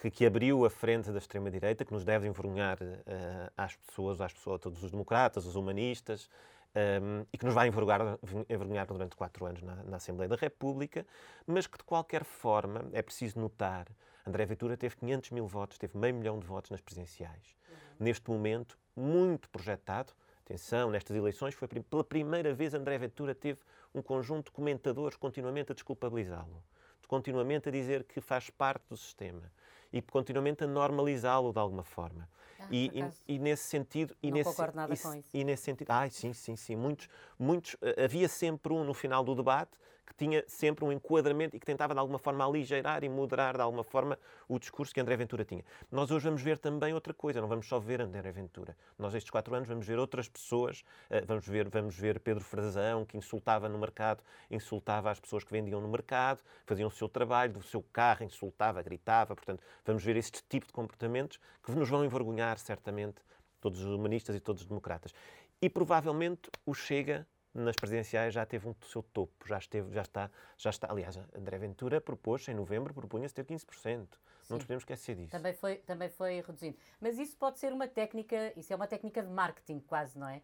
[0.00, 4.34] que, que, abriu a frente da extrema-direita, que nos deve envergonhar uh, às pessoas, às
[4.34, 6.28] pessoas, a todos os democratas, os humanistas,
[6.74, 11.06] um, e que nos vai envergonhar, envergonhar durante quatro anos na, na, Assembleia da República,
[11.46, 13.86] mas que de qualquer forma é preciso notar.
[14.26, 17.56] André Ventura teve 500 mil votos, teve meio milhão de votos nas presidenciais.
[17.68, 17.76] Uhum.
[18.00, 20.12] Neste momento, muito projetado,
[20.44, 23.60] atenção, nestas eleições, foi pela primeira vez André Ventura teve
[23.94, 26.62] um conjunto de comentadores continuamente a desculpabilizá-lo,
[27.06, 29.52] continuamente a dizer que faz parte do sistema
[29.94, 32.28] e continuamente a normalizá-lo de alguma forma.
[32.58, 32.90] Ah, e,
[33.28, 35.28] e, e, nesse sentido e não nesse, concordo nada com isso.
[35.32, 39.22] e nesse sentido ai sim sim sim muitos muitos eh, havia sempre um no final
[39.22, 39.72] do debate
[40.06, 43.62] que tinha sempre um enquadramento e que tentava de alguma forma aligeirar e moderar de
[43.62, 45.64] alguma forma o discurso que André Ventura tinha.
[45.90, 48.76] Nós hoje vamos ver também outra coisa, não vamos só ver André Ventura.
[48.98, 53.04] Nós estes quatro anos vamos ver outras pessoas, eh, vamos ver, vamos ver Pedro Frazão,
[53.04, 57.54] que insultava no mercado, insultava as pessoas que vendiam no mercado, faziam o seu trabalho,
[57.54, 62.04] do seu carro, insultava, gritava, portanto, vamos ver este tipo de comportamentos que nos vão
[62.04, 63.22] envergonhar certamente
[63.60, 65.12] todos os humanistas e todos os democratas.
[65.60, 70.30] E provavelmente o Chega nas presidenciais já teve um seu topo, já esteve, já está,
[70.58, 70.90] já está.
[70.90, 73.64] Aliás, André Ventura propôs em novembro, propunha-se ter 15%.
[73.74, 74.06] Sim.
[74.50, 75.30] Não nos podemos esquecer disso.
[75.30, 76.76] Também foi, também foi reduzindo.
[77.00, 80.42] Mas isso pode ser uma técnica, isso é uma técnica de marketing quase, não é?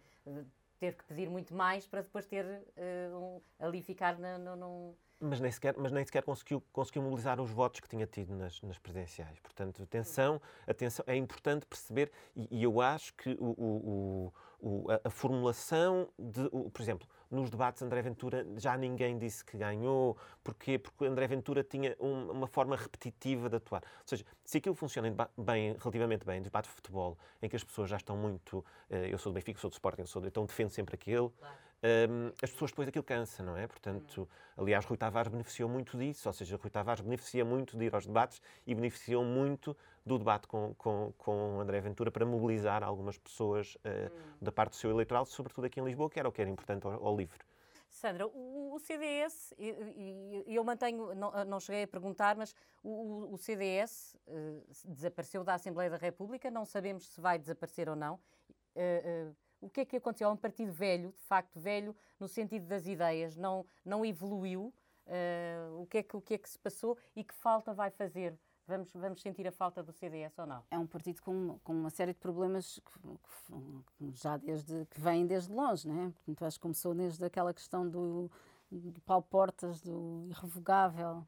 [0.79, 4.97] Ter que pedir muito mais para depois ter uh, um, ali ficar no, no, no
[5.21, 8.61] mas nem sequer, mas nem sequer conseguiu, conseguiu mobilizar os votos que tinha tido nas,
[8.63, 9.39] nas presidenciais.
[9.41, 15.09] Portanto, atenção, atenção, é importante perceber, e, e eu acho que o, o, o, a,
[15.09, 20.17] a, formulação de, por exemplo, nos debates André Ventura já ninguém disse que ganhou.
[20.43, 20.79] Porquê?
[20.79, 23.83] Porque André Ventura tinha um, uma forma repetitiva de atuar.
[23.83, 27.89] Ou seja, se aquilo funciona bem, relativamente bem, debate de futebol, em que as pessoas
[27.89, 28.59] já estão muito.
[28.91, 31.29] Uh, eu sou do Benfica, sou do Sporting, sou do, então defendo sempre aquele.
[31.29, 33.67] Claro um, as pessoas depois aquilo cansa, não é?
[33.67, 37.95] Portanto, aliás, Rui Tavares beneficiou muito disso, ou seja, Rui Tavares beneficia muito de ir
[37.95, 43.17] aos debates e beneficiou muito do debate com, com, com André Ventura para mobilizar algumas
[43.17, 43.79] pessoas uh,
[44.13, 44.37] hum.
[44.43, 46.87] da parte do seu eleitoral, sobretudo aqui em Lisboa, que era o que era importante
[46.87, 47.39] ao, ao livro.
[47.89, 53.37] Sandra, o, o CDS, e, eu mantenho, não, não, cheguei a perguntar, mas o, o
[53.37, 58.15] CDS uh, eh, desapareceu da Assembleia da República, não sabemos se vai desaparecer ou não.
[58.77, 60.29] Uh, o que é que aconteceu?
[60.29, 64.73] É um partido velho, de facto velho, no sentido das ideias, não, não evoluiu.
[65.07, 67.91] Uh, o, que é que, o que é que se passou e que falta vai
[67.91, 68.39] fazer?
[68.67, 70.63] Vamos, vamos sentir a falta do CDS ou não?
[70.71, 73.01] É um partido com, com uma série de problemas que,
[73.99, 76.11] que, já desde que vêm desde longe, não é?
[76.11, 78.31] Portanto, acho que começou desde aquela questão do,
[78.71, 81.27] do Paulo Portas, do irrevogável,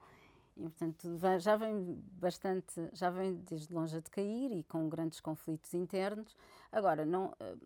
[0.56, 5.72] e, portanto, já vem bastante, já vem desde longe a decair e com grandes conflitos
[5.74, 6.36] internos.
[6.70, 7.56] Agora, não, eh,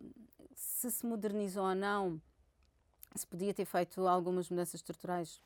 [0.57, 2.19] se se modernizou ou não,
[3.15, 5.41] se podia ter feito algumas mudanças estruturais,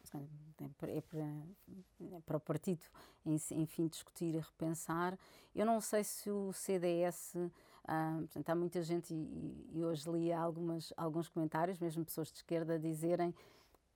[0.61, 1.01] é para, é
[2.25, 2.81] para o partido,
[3.25, 5.17] enfim, discutir e repensar.
[5.53, 7.35] Eu não sei se o CDS.
[7.83, 12.37] Ah, portanto, há muita gente, e, e hoje li algumas, alguns comentários, mesmo pessoas de
[12.37, 13.33] esquerda, dizerem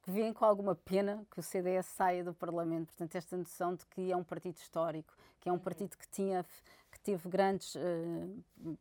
[0.01, 2.88] que veem com alguma pena que o CDS saia do Parlamento.
[2.88, 5.13] Portanto, esta noção de que é um partido histórico,
[5.45, 6.43] que é um partido que tinha
[6.91, 8.77] que teve grandes uh,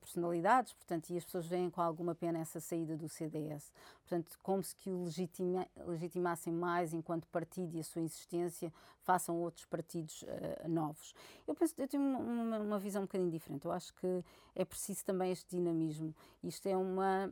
[0.00, 3.70] personalidades, portanto, e as pessoas veem com alguma pena essa saída do CDS.
[4.00, 9.38] Portanto, como se que o legitima, legitimassem mais enquanto partido e a sua existência façam
[9.42, 11.14] outros partidos uh, novos.
[11.46, 13.66] Eu penso, eu tenho uma, uma visão um bocadinho diferente.
[13.66, 14.24] Eu acho que
[14.54, 16.14] é preciso também este dinamismo.
[16.42, 17.30] Isto é uma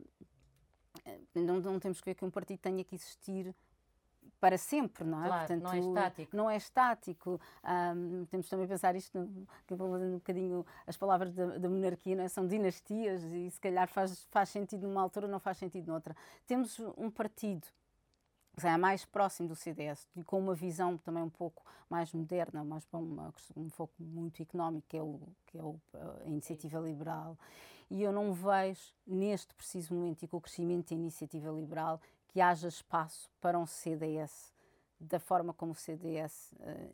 [1.33, 3.55] não, não temos que ver que um partido tenha que existir
[4.41, 5.27] para sempre, não é?
[5.27, 6.37] Claro, Portanto, não é estático.
[6.37, 7.41] Não é estático.
[7.63, 9.29] Um, temos também a pensar isto,
[9.67, 12.27] que eu vou um bocadinho, as palavras da, da monarquia não é?
[12.27, 16.15] são dinastias e se calhar faz, faz sentido numa altura, não faz sentido noutra.
[16.47, 17.67] Temos um partido
[18.59, 22.63] que é mais próximo do CDS e com uma visão também um pouco mais moderna,
[22.63, 27.37] mais uma, um foco muito económico, que é, o, que é o, a iniciativa liberal
[27.91, 31.99] e eu não vejo, neste preciso momento e com o crescimento da iniciativa liberal,
[32.31, 34.53] que haja espaço para um CDS
[34.99, 36.89] da forma como o CDS uh, eh,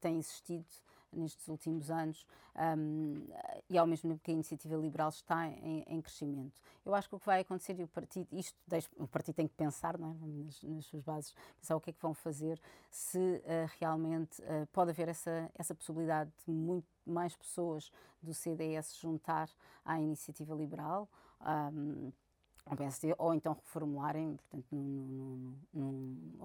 [0.00, 0.66] tem existido
[1.12, 2.26] nestes últimos anos
[2.56, 3.26] um,
[3.68, 6.60] e ao mesmo tempo que a iniciativa liberal está em, em, crescimento.
[6.84, 8.58] Eu acho que o que vai acontecer e o partido, isto
[8.96, 10.26] o partido tem que pensar não é?
[10.26, 14.66] nas, nas suas bases, pensar o que é que vão fazer, se uh, realmente uh,
[14.72, 17.90] pode haver essa, essa possibilidade de muito mais pessoas
[18.22, 19.48] do CDS juntar
[19.84, 21.08] à iniciativa liberal.
[21.40, 22.12] Um,
[22.76, 25.58] PSD, ou então reformularem, portanto, no,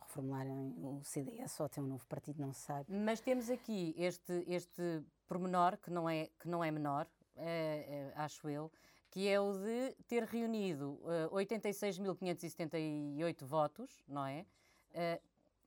[0.01, 2.91] reformularem o CDS ou até um novo partido, não se sabe.
[2.91, 8.17] Mas temos aqui este, este pormenor, que não é, que não é menor, é, é,
[8.19, 8.71] acho eu,
[9.09, 14.45] que é o de ter reunido uh, eh, 86.578 votos, não é?
[14.91, 15.21] Uh,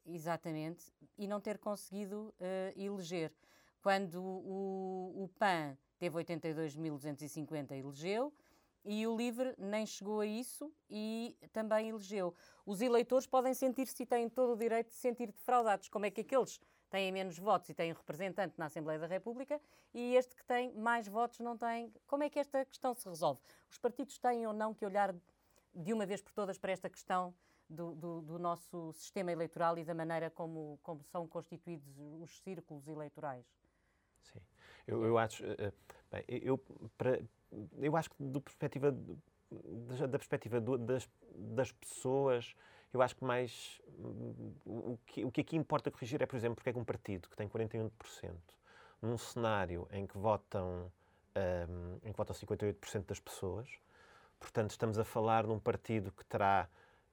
[0.06, 3.32] exatamente, e não ter conseguido uh, eleger.
[3.82, 8.30] Quando o, o PAN teve 82.250 elegeu,
[8.84, 12.34] e o LIVRE nem chegou a isso e também elegeu.
[12.64, 15.88] Os eleitores podem sentir-se e têm todo o direito de se sentir defraudados.
[15.88, 19.60] Como é que aqueles têm menos votos e têm representante na Assembleia da República
[19.94, 21.92] e este que tem mais votos não tem.
[22.06, 23.40] Como é que esta questão se resolve?
[23.70, 25.14] Os partidos têm ou não que olhar
[25.74, 27.32] de uma vez por todas para esta questão
[27.68, 32.88] do, do, do nosso sistema eleitoral e da maneira como, como são constituídos os círculos
[32.88, 33.46] eleitorais?
[34.22, 34.40] Sim.
[34.86, 35.44] Eu, eu acho,
[36.10, 36.58] bem, eu,
[36.98, 37.22] para,
[37.78, 38.94] eu acho que do perspectiva,
[40.08, 42.54] da perspectiva das, das pessoas,
[42.92, 43.80] eu acho que mais
[44.64, 47.28] o que, o que aqui importa corrigir é, por exemplo, porque é que um partido
[47.28, 47.90] que tem 41%,
[49.02, 50.90] num cenário em que votam,
[51.36, 53.68] um, em que votam 58% das pessoas,
[54.38, 56.68] portanto, estamos a falar de um partido que terá,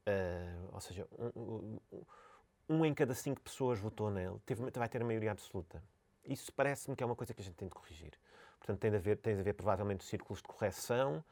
[0.07, 1.79] uh, ou seja, um,
[2.69, 5.83] um, em cada cinco pessoas votou nele, teve, vai ter maioria absoluta.
[6.25, 8.13] Isso parece-me que é uma coisa que a gente tem de corrigir.
[8.67, 11.23] Portanto, tem de haver, tem de haver provavelmente círculos de correção,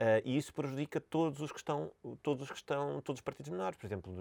[0.00, 1.92] Uh, e isso prejudica todos os que estão,
[2.24, 3.78] todos os que estão, todos os partidos menores.
[3.78, 4.12] Por exemplo,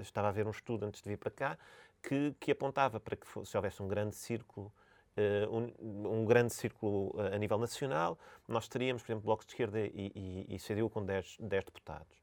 [0.00, 1.58] estava a ver um estudo antes de vir para cá
[2.02, 4.70] que, que apontava para que se houvesse um grande círculo,
[5.16, 9.52] uh, um, um, grande círculo uh, a nível nacional, nós teríamos, por exemplo, blocos de
[9.52, 12.22] esquerda e, e, e CDU com 10, 10 deputados.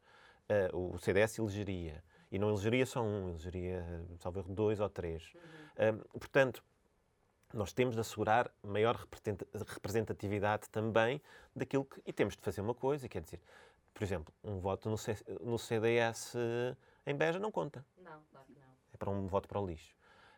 [0.73, 2.03] o CDS elegeria.
[2.31, 3.83] E não elegeria só um, elegeria,
[4.19, 5.33] talvez, dois ou três.
[5.79, 6.19] Uhum.
[6.19, 6.63] portanto,
[7.53, 9.07] nós temos de assegurar maior
[9.67, 11.21] representatividade também
[11.55, 12.01] daquilo que.
[12.05, 13.41] E temos de fazer uma coisa, quer dizer,
[13.93, 16.35] por exemplo, um voto no, C, no CDS
[17.05, 17.85] em Beja não conta.
[17.97, 18.67] Não, claro que não.
[18.93, 19.95] É para um voto para o lixo.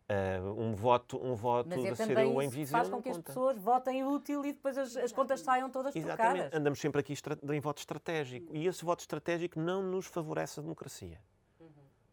[0.10, 2.72] Uh, um voto, um voto Mas é da CDU em Viseu.
[2.72, 3.20] faz com que conta.
[3.20, 6.36] as pessoas votem útil e depois as, as contas saiam todas Exatamente.
[6.36, 6.60] trocadas.
[6.60, 7.14] Andamos sempre aqui
[7.52, 8.56] em voto estratégico.
[8.56, 11.20] E esse voto estratégico não nos favorece a democracia.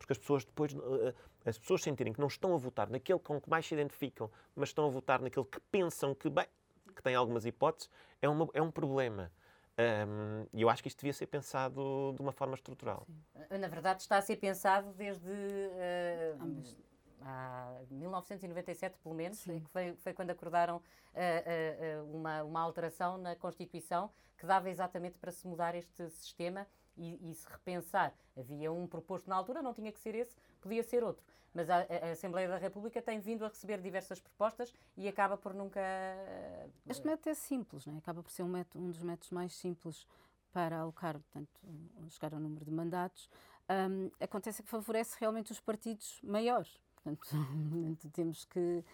[0.06, 0.72] Porque as pessoas depois.
[0.72, 1.12] Uh,
[1.44, 4.70] as pessoas sentirem que não estão a votar naquele com que mais se identificam, mas
[4.70, 6.46] estão a votar naquele que pensam que, bem,
[6.94, 7.88] que tem algumas hipóteses,
[8.20, 9.30] é, uma, é um problema.
[9.78, 13.06] E um, eu acho que isto devia ser pensado de uma forma estrutural.
[13.06, 13.58] Sim.
[13.58, 16.64] Na verdade, está a ser pensado desde uh,
[17.20, 23.36] há 1997, pelo menos, que foi, foi, quando acordaram uh, uh, uma, uma alteração na
[23.36, 28.14] Constituição que dava exatamente para se mudar este sistema e, e, se repensar.
[28.36, 31.24] Havia um proposto na altura, não tinha que ser esse, podia ser outro.
[31.54, 35.54] Mas a, a, Assembleia da República tem vindo a receber diversas propostas e acaba por
[35.54, 35.80] nunca.
[35.80, 37.98] Eh, este método é simples, não é?
[37.98, 40.06] acaba por ser um, método, um dos métodos mais simples
[40.52, 41.50] para alocar, portanto,
[42.10, 43.28] chegar ao número de mandatos.
[43.68, 46.78] Um, acontece que favorece realmente os partidos maiores.
[46.94, 47.28] Portanto,
[48.12, 48.84] temos que.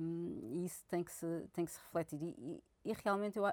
[0.00, 2.20] Um, isso tem que se, tem que se refletir.
[2.22, 3.44] E, e, e realmente eu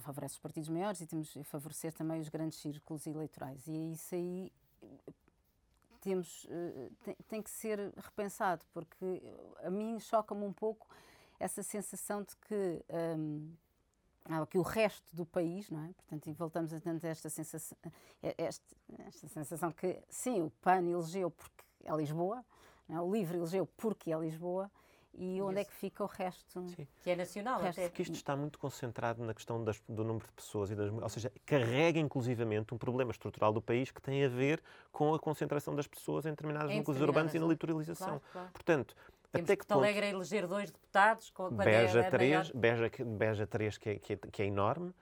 [0.00, 3.66] favorece os partidos maiores e temos de favorecer também os grandes círculos eleitorais.
[3.66, 4.52] E é isso aí
[6.04, 9.22] temos, eh, tem, tem que ser repensado, porque
[9.62, 10.86] a mim choca-me um pouco
[11.40, 12.84] essa sensação de que,
[13.18, 13.50] um,
[14.50, 15.92] que o resto do país, não é?
[15.94, 17.76] Portanto, e voltamos a ter esta sensação,
[18.22, 22.44] eh, esta, esta sensação que, sim, o PAN elegeu porque é Lisboa,
[22.90, 23.00] é?
[23.00, 24.70] o LIVRE elegeu porque é Lisboa,
[25.16, 26.66] e onde é que fica o resto?
[26.68, 26.86] Sim.
[27.02, 27.80] Que é nacional, resto.
[27.80, 27.88] até.
[27.88, 31.08] Porque isto está muito concentrado na questão das, do número de pessoas, e das, ou
[31.08, 35.74] seja, carrega inclusivamente um problema estrutural do país que tem a ver com a concentração
[35.74, 38.06] das pessoas em determinados em núcleos urbanos e na litoralização.
[38.06, 38.48] Claro, claro.
[38.52, 38.96] Portanto,
[39.34, 43.46] temos até que Porto Alegre a eleger dois deputados, quando Beja, é três, Beja, Beja
[43.46, 44.94] 3, que é, que é, que é enorme,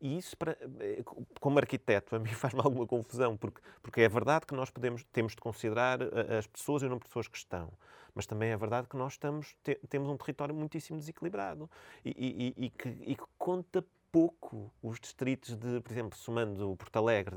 [0.00, 1.02] e isso, para, eh,
[1.40, 5.32] como arquiteto, a mim faz-me alguma confusão, porque, porque é verdade que nós podemos, temos
[5.32, 7.70] de considerar eh, as pessoas e o número de pessoas que estão.
[8.14, 11.70] Mas também é verdade que nós estamos, te, temos um território muitíssimo desequilibrado
[12.04, 16.96] e, e, e, que, e que conta pouco os distritos de, por exemplo, somando Porto
[16.96, 17.36] Alegre,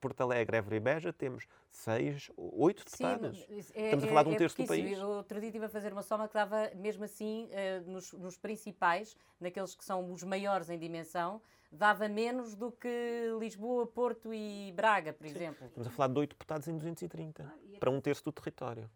[0.00, 3.38] Porto Alegre, Évora e Beja, temos seis, oito deputados.
[3.38, 4.98] Sim, é, Estamos a falar de um é terço do país.
[4.98, 8.36] Eu outro dia estive a fazer uma soma que dava, mesmo assim, uh, nos, nos,
[8.36, 14.72] principais, naqueles que são os maiores em dimensão, dava menos do que Lisboa, Porto e
[14.72, 15.34] Braga, por Sim.
[15.34, 15.66] exemplo.
[15.66, 18.90] Estamos a falar de oito deputados em 230, ah, para um terço do território.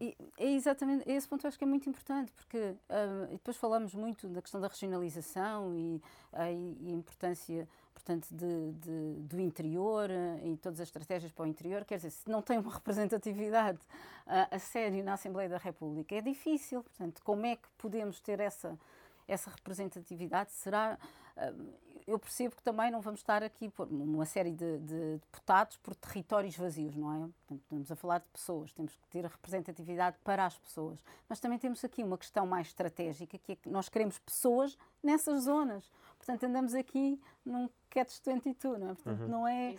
[0.00, 4.28] E, é exatamente, esse ponto acho que é muito importante, porque uh, depois falamos muito
[4.28, 10.46] da questão da regionalização e, uh, e a importância, portanto, de, de, do interior uh,
[10.46, 11.84] e todas as estratégias para o interior.
[11.84, 13.78] Quer dizer, se não tem uma representatividade
[14.26, 16.82] a sério na Assembleia da República, é difícil.
[16.82, 18.78] Portanto, como é que podemos ter essa,
[19.28, 20.52] essa representatividade?
[20.52, 20.96] Será
[22.06, 25.94] eu percebo que também não vamos estar aqui por uma série de, de, deputados por
[25.94, 27.18] territórios vazios, não é?
[27.18, 31.04] Portanto, estamos a falar de pessoas, temos que ter representatividade para as pessoas.
[31.28, 35.44] Mas também temos aqui uma questão mais estratégica, que é que nós queremos pessoas nessas
[35.44, 35.90] zonas.
[36.16, 38.94] Portanto, andamos aqui num catch 22, não é?
[38.94, 39.28] Portanto, uhum.
[39.28, 39.76] não é...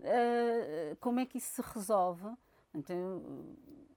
[0.00, 2.28] Uh, como é que isso se resolve?
[2.74, 3.22] Então,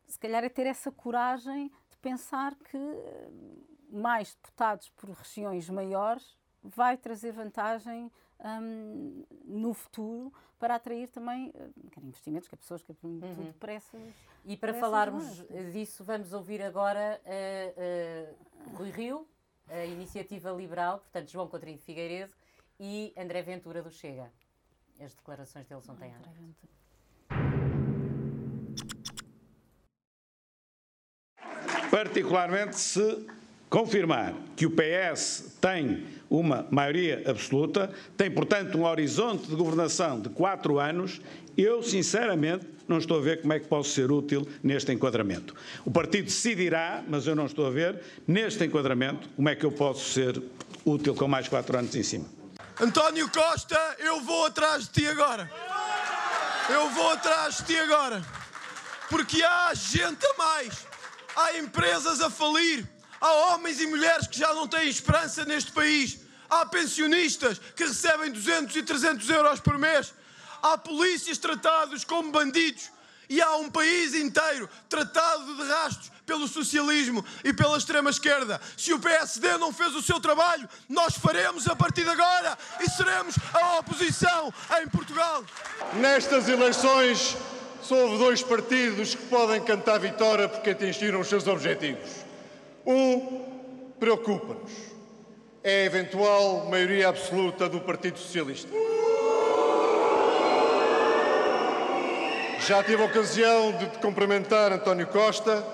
[0.07, 2.77] se calhar é ter essa coragem de pensar que
[3.89, 6.37] mais deputados por regiões maiores
[6.67, 12.91] vai trazer vantagem um, no futuro para atrair também uh, investimentos, que é pessoas que
[12.91, 13.19] é uhum.
[13.19, 14.01] tudo essas.
[14.45, 15.73] E para, falarmos zonas.
[15.73, 19.27] disso, vamos ouvir agora uh, uh, Rui Rio,
[19.69, 22.33] a Iniciativa Liberal, portanto, João Coutinho Figueiredo
[22.79, 24.31] e André Ventura do Chega.
[24.99, 26.69] As declarações deles ontem à noite.
[31.91, 33.27] Particularmente se
[33.69, 40.29] confirmar que o PS tem uma maioria absoluta, tem, portanto, um horizonte de governação de
[40.29, 41.21] quatro anos,
[41.57, 45.53] eu, sinceramente, não estou a ver como é que posso ser útil neste enquadramento.
[45.85, 49.71] O partido decidirá, mas eu não estou a ver, neste enquadramento, como é que eu
[49.71, 50.41] posso ser
[50.85, 52.25] útil com mais quatro anos em cima.
[52.79, 55.49] António Costa, eu vou atrás de ti agora.
[56.69, 58.23] Eu vou atrás de ti agora.
[59.09, 60.85] Porque há gente a mais.
[61.35, 62.87] Há empresas a falir.
[63.19, 66.19] Há homens e mulheres que já não têm esperança neste país.
[66.49, 70.13] Há pensionistas que recebem 200 e 300 euros por mês.
[70.61, 72.89] Há polícias tratados como bandidos.
[73.29, 78.59] E há um país inteiro tratado de rastros pelo socialismo e pela extrema-esquerda.
[78.77, 82.89] Se o PSD não fez o seu trabalho, nós faremos a partir de agora e
[82.89, 85.43] seremos a oposição em Portugal.
[85.93, 87.35] Nestas eleições,
[87.81, 92.26] só houve dois partidos que podem cantar vitória porque atingiram os seus objetivos.
[92.87, 93.43] Um
[93.99, 94.71] preocupa-nos.
[95.61, 98.71] É a eventual maioria absoluta do Partido Socialista.
[102.65, 105.65] Já tive a ocasião de cumprimentar, António Costa,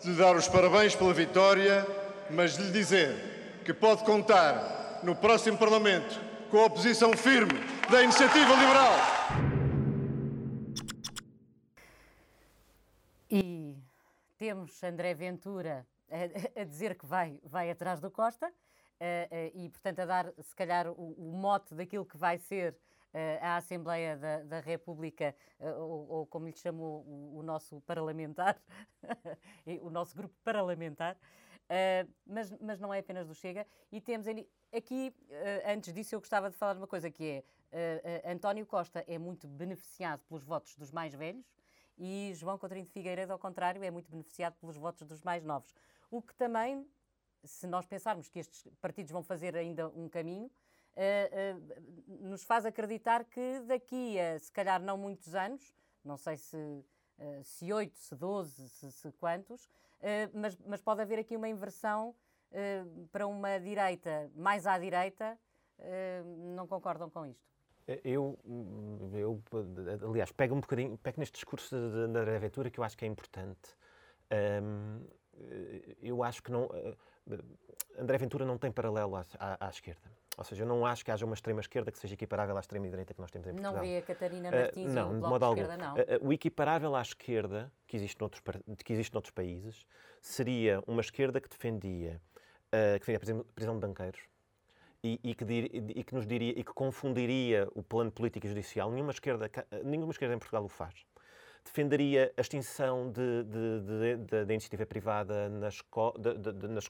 [0.00, 1.84] de lhe dar os parabéns pela vitória,
[2.30, 6.20] mas de lhe dizer que pode contar no próximo Parlamento
[6.52, 7.58] com a oposição firme
[7.90, 8.94] da Iniciativa Liberal.
[13.28, 13.76] E
[14.38, 15.84] temos André Ventura
[16.14, 20.32] a, a dizer que vai, vai atrás do Costa uh, uh, e, portanto, a dar,
[20.40, 22.76] se calhar, o, o mote daquilo que vai ser
[23.40, 28.60] à Assembleia da, da República, ou, ou, como lhe chamou o, o nosso parlamentar,
[29.82, 31.16] o nosso grupo parlamentar,
[31.64, 33.66] Uh, mas, mas não é apenas do Chega.
[33.90, 34.26] E temos
[34.72, 37.24] aqui, uh, antes disso, eu gostava de falar de uma coisa que
[37.72, 41.46] é uh, António Costa é muito beneficiado pelos votos dos mais velhos
[41.96, 45.74] e João Coutinho de Figueiredo, ao contrário, é muito beneficiado pelos votos dos mais novos.
[46.10, 46.86] O que também,
[47.44, 50.50] se nós pensarmos que estes partidos vão fazer ainda um caminho,
[50.94, 55.74] uh, uh, nos faz acreditar que daqui a, se calhar, não muitos anos,
[56.04, 56.84] não sei se, uh,
[57.42, 59.68] se 8, se 12, se, quantos,
[60.34, 62.14] mas, mas, pode haver aqui uma inversão
[63.10, 65.38] para uma direita mais à direita.
[66.52, 67.42] não concordam com isto?
[68.04, 68.38] Eu,
[69.14, 69.42] eu,
[70.06, 71.74] aliás, pego um bocadinho, pego neste discurso
[72.12, 73.74] da Aventura que eu acho que é importante.
[74.62, 75.06] Um,
[76.02, 76.68] eu acho que não.
[77.98, 80.10] André Ventura não tem paralelo à, à, à esquerda.
[80.36, 83.20] Ou seja, eu não acho que haja uma extrema-esquerda que seja equiparável à extrema-direita que
[83.20, 83.74] nós temos em Portugal.
[83.74, 85.60] Não vê a Catarina Martins uh, não, de modo algum.
[85.60, 85.94] Esquerda, não?
[85.94, 88.42] Uh, o equiparável à esquerda que existe noutros,
[88.84, 89.86] que existe noutros países
[90.20, 92.20] seria uma esquerda que defendia,
[92.68, 94.20] uh, que defendia a prisão de banqueiros
[95.04, 98.48] e, e, que dir, e, que nos diria e que confundiria o plano político e
[98.48, 98.90] judicial.
[98.90, 99.48] Nenhuma esquerda,
[99.84, 100.94] nenhuma esquerda em Portugal o faz
[101.64, 105.68] defenderia a extinção de, de, de, da iniciativa privada na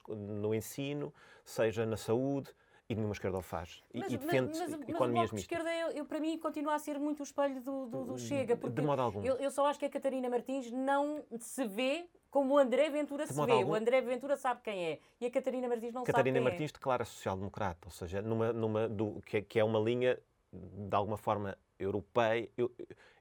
[0.08, 1.14] no ensino,
[1.44, 2.50] seja na saúde,
[2.88, 3.82] e nenhuma esquerda o faz.
[3.92, 6.98] Mas, e, defende mas, mas, economias mas esquerda, eu, eu, para mim, continua a ser
[6.98, 8.56] muito o espelho do, do, do Chega.
[8.56, 9.24] Porque de modo algum.
[9.24, 13.26] Eu, eu, só acho que a Catarina Martins não se vê como o André Ventura
[13.26, 13.52] de se vê.
[13.52, 13.72] Algum.
[13.72, 16.70] O André Ventura sabe quem é e a Catarina Martins não Catarina sabe quem Martins
[16.70, 16.72] é.
[16.74, 20.18] declara social-democrata, ou seja, numa, numa do, que, que, é uma linha,
[20.52, 22.70] de alguma forma, europeia, eu,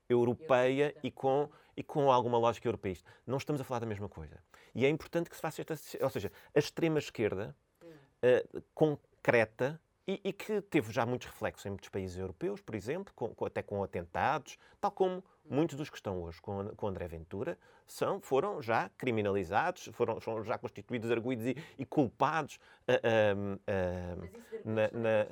[0.09, 3.09] europeia e com, e com alguma lógica europeísta.
[3.25, 4.37] Não estamos a falar da mesma coisa.
[4.75, 5.75] E é importante que se faça esta.
[6.03, 11.87] Ou seja, a extrema-esquerda uh, concreta e, e, que teve já muitos reflexos em muitos
[11.87, 16.21] países europeus, por exemplo, com, com, até com atentados, tal como muitos dos que estão
[16.21, 21.55] hoje com, com André Ventura são, foram já criminalizados, foram, foram já constituídos arguídos e,
[21.77, 22.59] e culpados.
[22.87, 22.99] Uh,
[23.37, 25.27] uh, uh, na, na,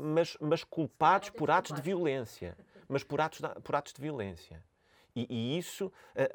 [0.00, 2.56] mas, mas culpados por atos de violência.
[2.88, 4.62] Mas por atos de, por atos de violência.
[5.14, 5.92] E, e isso.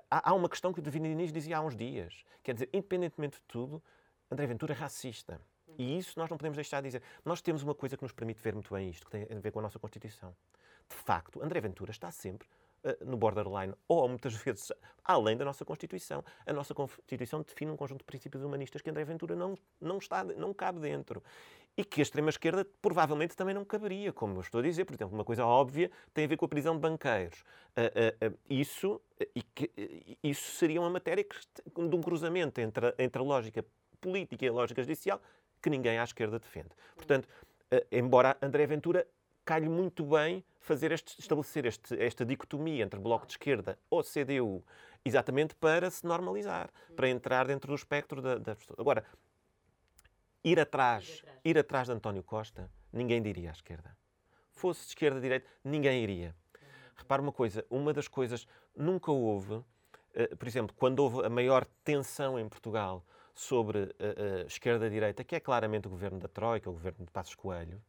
[0.10, 2.24] há, há uma questão que o David Diniz dizia há uns dias.
[2.44, 3.82] Quer dizer, independentemente de tudo,
[4.30, 5.40] André Ventura é racista.
[5.78, 7.04] E isso nós não podemos deixar de dizer.
[7.24, 9.52] Nós temos uma coisa que nos permite ver muito bem isto, que tem a ver
[9.52, 10.36] com a nossa Constituição.
[10.90, 12.48] De facto, André Ventura está sempre
[12.84, 14.72] uh, no borderline, ou muitas vezes
[15.04, 16.24] além da nossa Constituição.
[16.46, 20.24] A nossa Constituição define um conjunto de princípios humanistas que André Ventura não, não, está,
[20.24, 21.24] não cabe dentro.
[21.76, 24.86] E que a extrema-esquerda provavelmente também não caberia, como eu estou a dizer.
[24.86, 27.44] Por exemplo, uma coisa óbvia tem a ver com a prisão de banqueiros.
[27.76, 29.02] Uh, uh, isso,
[29.36, 29.72] e que,
[30.22, 33.66] isso seria uma matéria que, de um cruzamento entre, entre a lógica
[34.00, 35.20] política e a lógica judicial
[35.62, 36.70] que ninguém à esquerda defende.
[36.96, 37.28] Portanto,
[37.92, 39.08] embora André Ventura
[39.46, 44.64] calhe muito bem fazer este, estabelecer este, esta dicotomia entre Bloco de Esquerda ou CDU,
[45.04, 48.80] exatamente para se normalizar, para entrar dentro do espectro da, das pessoas.
[48.80, 49.04] Agora,
[50.44, 53.96] ir atrás, ir atrás de António Costa, ninguém diria à esquerda.
[54.52, 56.36] Fosse de esquerda, direita, ninguém iria.
[56.96, 59.66] Repara uma coisa, uma das coisas, nunca houve, uh,
[60.38, 65.40] por exemplo, quando houve a maior tensão em Portugal sobre a, a esquerda-direita, que é
[65.40, 67.82] claramente o governo da Troika, o governo de Passos Coelho,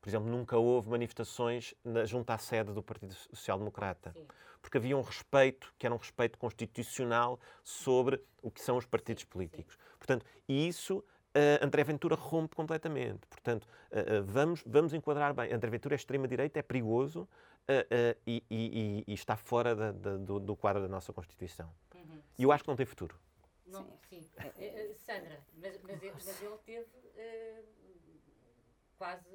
[0.00, 4.12] por exemplo, nunca houve manifestações na, junto à sede do Partido Social Democrata.
[4.12, 4.26] Sim.
[4.62, 9.24] Porque havia um respeito, que era um respeito constitucional sobre o que são os partidos
[9.24, 9.76] políticos.
[9.98, 11.04] Portanto, isso
[11.34, 13.26] uh, André Ventura rompe completamente.
[13.26, 15.52] Portanto, uh, uh, vamos, vamos enquadrar bem.
[15.52, 17.28] André Ventura é extrema-direita, é perigoso
[18.26, 21.72] e, e, e, está fora da, da, do, do, quadro da nossa Constituição.
[21.94, 22.20] Uhum.
[22.36, 23.16] E eu acho que não tem futuro.
[23.64, 24.20] Não, sim.
[24.20, 24.28] sim.
[24.96, 26.88] Sandra, mas, mas, ele, mas ele teve
[28.98, 29.30] quase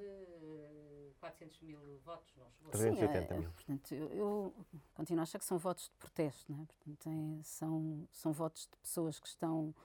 [1.20, 2.72] 400 mil votos, não chegou?
[2.72, 3.50] 380 é, mil.
[3.52, 4.56] Portanto, eu, eu,
[4.94, 6.66] continuo a achar que são votos de protesto, não é?
[6.66, 9.76] Portanto, tem, são, são votos de pessoas que estão uh,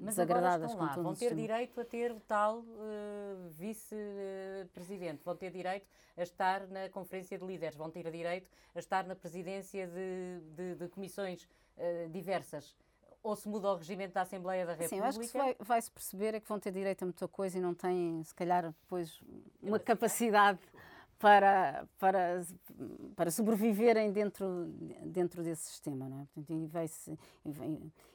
[0.00, 5.50] Mas desagradadas estão lá, vão ter direito a ter o tal uh, vice-presidente, vão ter
[5.50, 10.40] direito a estar na conferência de líderes, vão ter direito a estar na presidência de,
[10.56, 11.46] de, de comissões
[11.76, 12.74] uh, diversas.
[13.22, 14.96] Ou se muda o regimento da Assembleia da República?
[14.96, 17.28] Sim, eu acho que vai, vai, se perceber é que vão ter direito a muita
[17.28, 19.20] coisa e não têm, se calhar, depois
[19.60, 20.60] uma capacidade
[21.18, 22.42] para, para,
[23.16, 24.66] para sobreviverem dentro,
[25.04, 26.08] dentro desse sistema.
[26.08, 26.26] Não é?
[26.34, 27.18] Portanto, vai -se,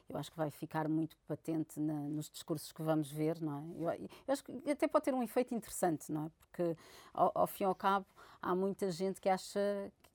[0.08, 3.40] eu acho que vai ficar muito patente na, nos discursos que vamos ver.
[3.40, 3.62] Não é?
[3.76, 6.30] Eu, eu, acho que até pode ter um efeito interessante, não é?
[6.38, 6.76] porque,
[7.12, 8.06] ao, ao fim e ao cabo,
[8.40, 9.60] há muita gente que acha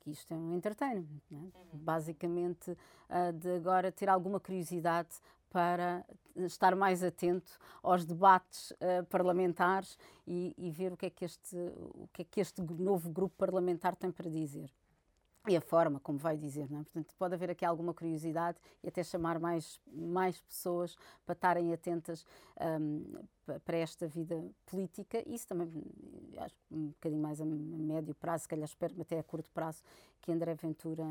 [0.00, 1.06] que isto é um entertainment.
[1.30, 1.34] É?
[1.34, 1.50] Uhum.
[1.72, 5.10] Basicamente, uh, de agora ter alguma curiosidade
[5.50, 6.04] para
[6.36, 11.56] estar mais atento aos debates uh, parlamentares e, e, ver o que, é que este,
[11.56, 14.70] o que é que este novo grupo parlamentar tem para dizer
[15.48, 16.82] e a forma como vai dizer, não é?
[16.82, 22.26] Portanto, pode haver aqui alguma curiosidade e até chamar mais, mais pessoas para estarem atentas
[22.60, 23.24] um,
[23.64, 25.22] para esta vida política.
[25.26, 25.70] Isso também,
[26.36, 29.82] acho um bocadinho mais a médio prazo, se calhar espero até a curto prazo,
[30.20, 31.04] que André Ventura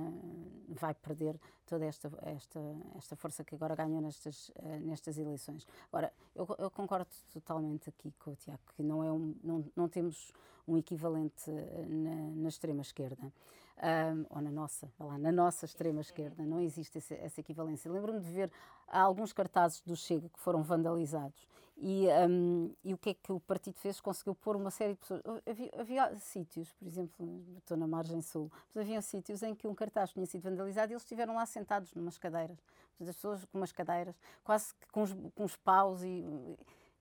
[0.68, 2.60] vai perder toda esta, esta,
[2.96, 5.66] esta força que agora ganhou nestas, uh, nestas eleições.
[5.92, 9.90] Agora, eu, eu, concordo totalmente aqui com o Tiago, que não, é um, não, não
[9.90, 10.32] temos
[10.68, 13.34] um equivalente eh, na, na extrema-esquerda
[13.82, 17.92] um, ou na nossa, lá, na nossa extrema esquerda, não existe essa, essa equivalência.
[17.92, 18.52] Lembro-me de ver
[18.88, 21.48] alguns cartazes do Chega que foram vandalizados
[21.82, 24.02] e, um, e o que é que o partido fez?
[24.02, 25.22] Conseguiu pôr uma série de pessoas.
[25.48, 29.74] Havia, havia sítios, por exemplo, estou na margem sul, mas havia sítios em que um
[29.74, 32.58] cartaz tinha sido vandalizado e eles estiveram lá sentados numas cadeiras.
[33.00, 36.26] As pessoas com umas cadeiras, quase com os, com os paus e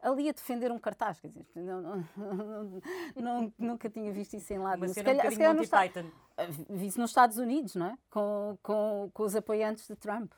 [0.00, 2.82] ali a defender um cartaz, quer dizer, não, não,
[3.16, 4.94] não, nunca tinha visto isso em lado nenhum.
[4.94, 6.10] Se calhar, um se calhar no Python.
[6.70, 7.98] Vi isso nos Estados Unidos, não é?
[8.10, 10.32] Com, com, com os apoiantes de Trump.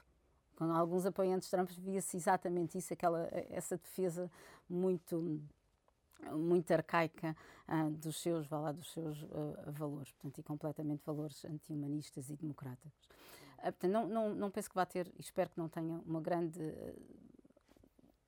[0.57, 4.31] Com alguns apoiantes de Trump via-se exatamente isso, aquela, essa defesa
[4.69, 5.41] muito
[6.33, 7.35] muito arcaica
[7.67, 12.37] uh, dos seus, vá lá, dos seus uh, valores, portanto, e completamente valores anti-humanistas e
[12.37, 13.09] democráticos.
[13.59, 16.61] Uh, portanto, não, não, não penso que vá ter, espero que não tenha, uma grande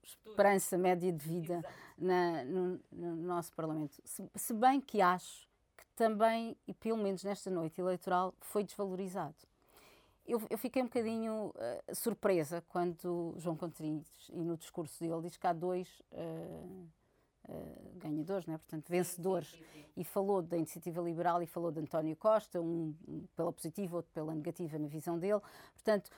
[0.03, 1.62] esperança média de vida
[1.96, 4.00] na, no, no, nosso Parlamento.
[4.05, 9.36] Se, se, bem que acho que também, e pelo menos nesta noite eleitoral, foi desvalorizado.
[10.26, 15.36] Eu, eu fiquei um bocadinho uh, surpresa quando João Contrinhos, e no discurso dele, diz
[15.36, 16.88] que há dois uh,
[17.48, 18.57] uh, ganhadores, né?
[18.57, 19.61] portanto, vencedores,
[19.96, 22.94] e falou da iniciativa liberal e falou de António Costa, um
[23.36, 25.40] pela positiva, outro pela negativa na visão dele.
[25.74, 26.11] Portanto,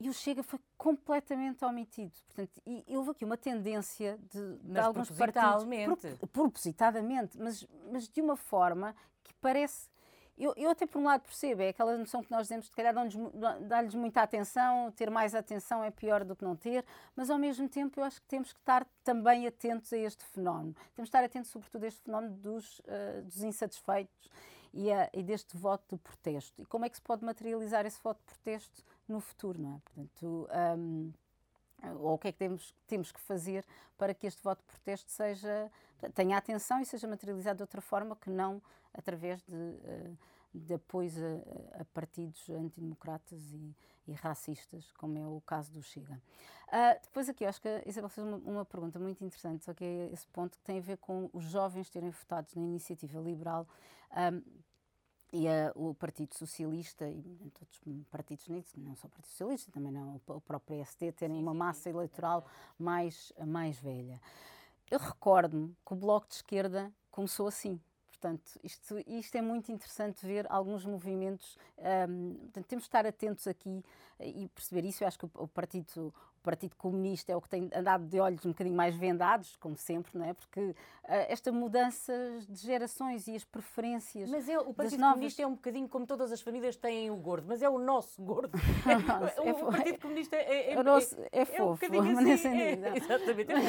[0.00, 2.12] e o Chega foi completamente omitido.
[2.26, 6.08] Portanto, e houve aqui uma tendência de, de alguns propositadamente.
[6.16, 9.90] Pro, propositadamente, mas, mas de uma forma que parece.
[10.38, 12.94] Eu, eu até por um lado percebo, é aquela noção que nós dizemos de calhar
[13.60, 16.82] dar-lhes muita atenção, ter mais atenção é pior do que não ter,
[17.14, 20.74] mas ao mesmo tempo eu acho que temos que estar também atentos a este fenómeno.
[20.94, 24.30] Temos que estar atentos sobretudo a este fenómeno dos, uh, dos insatisfeitos
[24.72, 26.62] e, a, e deste voto de protesto.
[26.62, 29.78] E como é que se pode materializar esse voto de protesto no futuro, não é?
[29.84, 30.48] Portanto,
[30.78, 31.12] um,
[32.00, 33.64] ou o que é que temos, temos que fazer
[33.96, 35.70] para que este voto de protesto seja,
[36.14, 39.54] tenha atenção e seja materializado de outra forma que não através de,
[39.84, 40.10] eh,
[40.54, 43.74] de apoios a, a partidos antidemocratas e,
[44.08, 46.20] e, racistas, como é o caso do Chega.
[46.68, 49.84] Uh, depois aqui, acho que a Isabel fez uma, uma, pergunta muito interessante, só que
[49.84, 53.66] é esse ponto que tem a ver com os jovens terem votado na iniciativa liberal
[54.12, 54.42] um,
[55.32, 59.92] e a, o Partido Socialista e todos os partidos não só o Partido Socialista, também
[59.92, 62.44] não o próprio PSD terem uma massa eleitoral
[62.78, 64.20] mais, mais velha.
[64.90, 67.80] Eu recordo-me que o Bloco de Esquerda começou assim.
[68.10, 71.56] Portanto, isto, isto é muito interessante ver alguns movimentos.
[72.08, 73.82] Um, portanto, temos de estar atentos aqui
[74.20, 75.02] e perceber isso.
[75.02, 78.18] Eu acho que o, o Partido o Partido Comunista é o que tem andado de
[78.18, 80.32] olhos um bocadinho mais vendados, como sempre, não é?
[80.32, 80.74] Porque uh,
[81.28, 82.12] esta mudança
[82.48, 84.30] de gerações e as preferências.
[84.30, 85.14] Mas é, o Partido novas...
[85.14, 88.22] Comunista é um bocadinho como todas as famílias têm o gordo, mas é o nosso
[88.22, 88.58] gordo.
[88.90, 88.94] É,
[89.48, 93.52] é, o, Partido Comunista é, é, é, nosso, é, fofo, é um assim, é, exatamente,
[93.52, 93.60] é um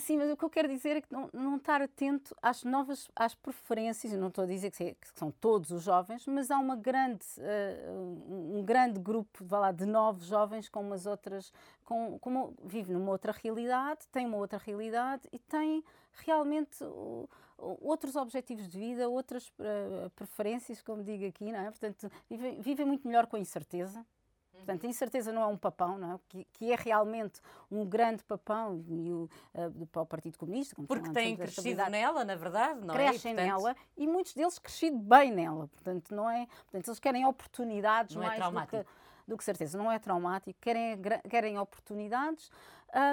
[0.00, 3.08] Sim, mas o que eu quero dizer é que não, não estar atento às novas
[3.16, 7.24] às preferências, não estou a dizer que, são todos os jovens, mas há uma grande,
[7.38, 11.52] uh, um grande grupo lá, de novos jovens jovens com umas outras,
[11.84, 18.16] com, com, vive numa outra realidade, tem uma outra realidade e tem realmente uh, outros
[18.16, 21.70] objetivos de vida, outras uh, preferências, como digo aqui, não é?
[21.70, 24.04] Portanto, vivem, vivem muito melhor com a incerteza.
[24.52, 26.20] Portanto, a incerteza não é um papão, não é?
[26.28, 27.40] Que, que é realmente
[27.70, 30.76] um grande papão e o, uh, para o Partido Comunista.
[30.86, 33.34] Porque têm crescido nela, na verdade, não Crescem é?
[33.34, 35.66] Crescem nela e muitos deles crescido bem nela.
[35.68, 36.46] Portanto, não é?
[36.64, 38.90] Portanto, eles querem oportunidades não é mais é do que
[39.30, 39.78] do que certeza.
[39.78, 42.50] Não é traumático, querem, querem oportunidades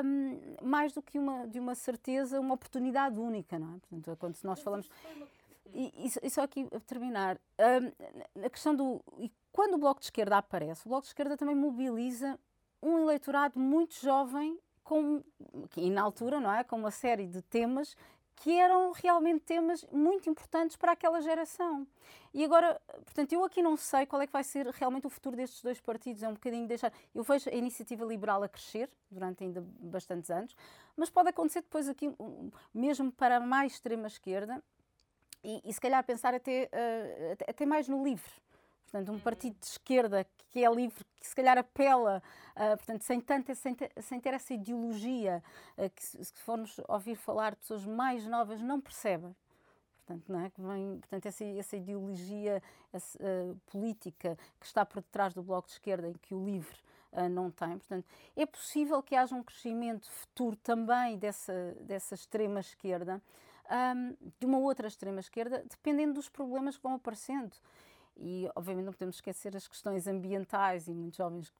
[0.04, 3.80] um, mais do que uma, de uma certeza, uma oportunidade única, não é?
[3.80, 4.90] Portanto, quando nós falamos.
[5.74, 7.38] E, e, só aqui a terminar,
[8.36, 9.02] um, a questão do.
[9.20, 12.40] E quando o Bloco de Esquerda aparece, o Bloco de Esquerda também mobiliza
[12.82, 15.22] um eleitorado muito jovem, com,
[15.76, 16.64] e na altura, não é?
[16.64, 17.96] Com uma série de temas
[18.38, 21.88] que eram realmente temas muito importantes para aquela geração.
[22.34, 25.36] E agora, portanto, eu aqui não sei qual é que vai ser realmente o futuro
[25.36, 26.94] destes dois partidos, é um bocadinho deixar.
[27.16, 30.56] Eu vejo a iniciativa liberal a crescer durante ainda bastantes anos,
[30.96, 32.14] mas pode acontecer depois aqui,
[32.74, 34.64] mesmo para a mais extrema esquerda,
[35.44, 38.32] e, e se calhar pensar até, uh, até mais no livre.
[38.90, 42.24] Portanto, um partido de esquerda que é livre, que se calhar apela,
[42.56, 45.44] uh, portanto, sem, tanto, sem, ter, sem ter essa ideologia,
[45.78, 49.36] uh, que se, formos ouvir falar de pessoas mais novas, não percebem.
[50.06, 50.50] Portanto, não é?
[50.50, 52.64] que vem, portanto essa, essa ideologia
[52.94, 56.78] essa, uh, política que está por detrás do Bloco de Esquerda, em que o LIVRE
[57.12, 57.78] uh, não tem.
[57.78, 58.06] Portanto,
[58.38, 63.22] é possível que haja um crescimento futuro também dessa, dessa extrema esquerda,
[63.70, 67.52] um, de uma outra extrema esquerda, dependendo dos problemas que vão aparecendo.
[68.20, 71.54] E, obviamente, não podemos esquecer as questões ambientais e muitos jovens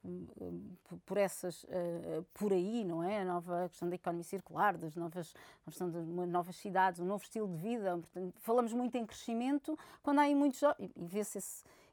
[1.06, 3.20] por essas, uh, por aí, não é?
[3.20, 7.22] A nova questão da economia circular, das novas, a questão de novas cidades, um novo
[7.22, 7.96] estilo de vida.
[7.96, 11.38] Portanto, falamos muito em crescimento quando há aí muitos jovens, e vê-se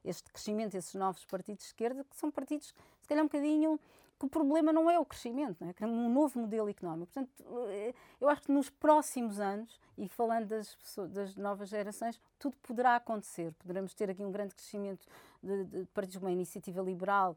[0.04, 3.78] este crescimento, esses novos partidos de esquerda, que são partidos, se calhar, um bocadinho
[4.18, 5.74] que o problema não é o crescimento, não é?
[5.78, 7.12] é um novo modelo económico.
[7.12, 12.20] Portanto, eh, eu acho que nos próximos anos, e falando das, pessoas, das novas gerações,
[12.38, 13.52] tudo poderá acontecer.
[13.58, 15.06] Poderemos ter aqui um grande crescimento
[15.42, 17.36] de, de partidos como a Iniciativa Liberal,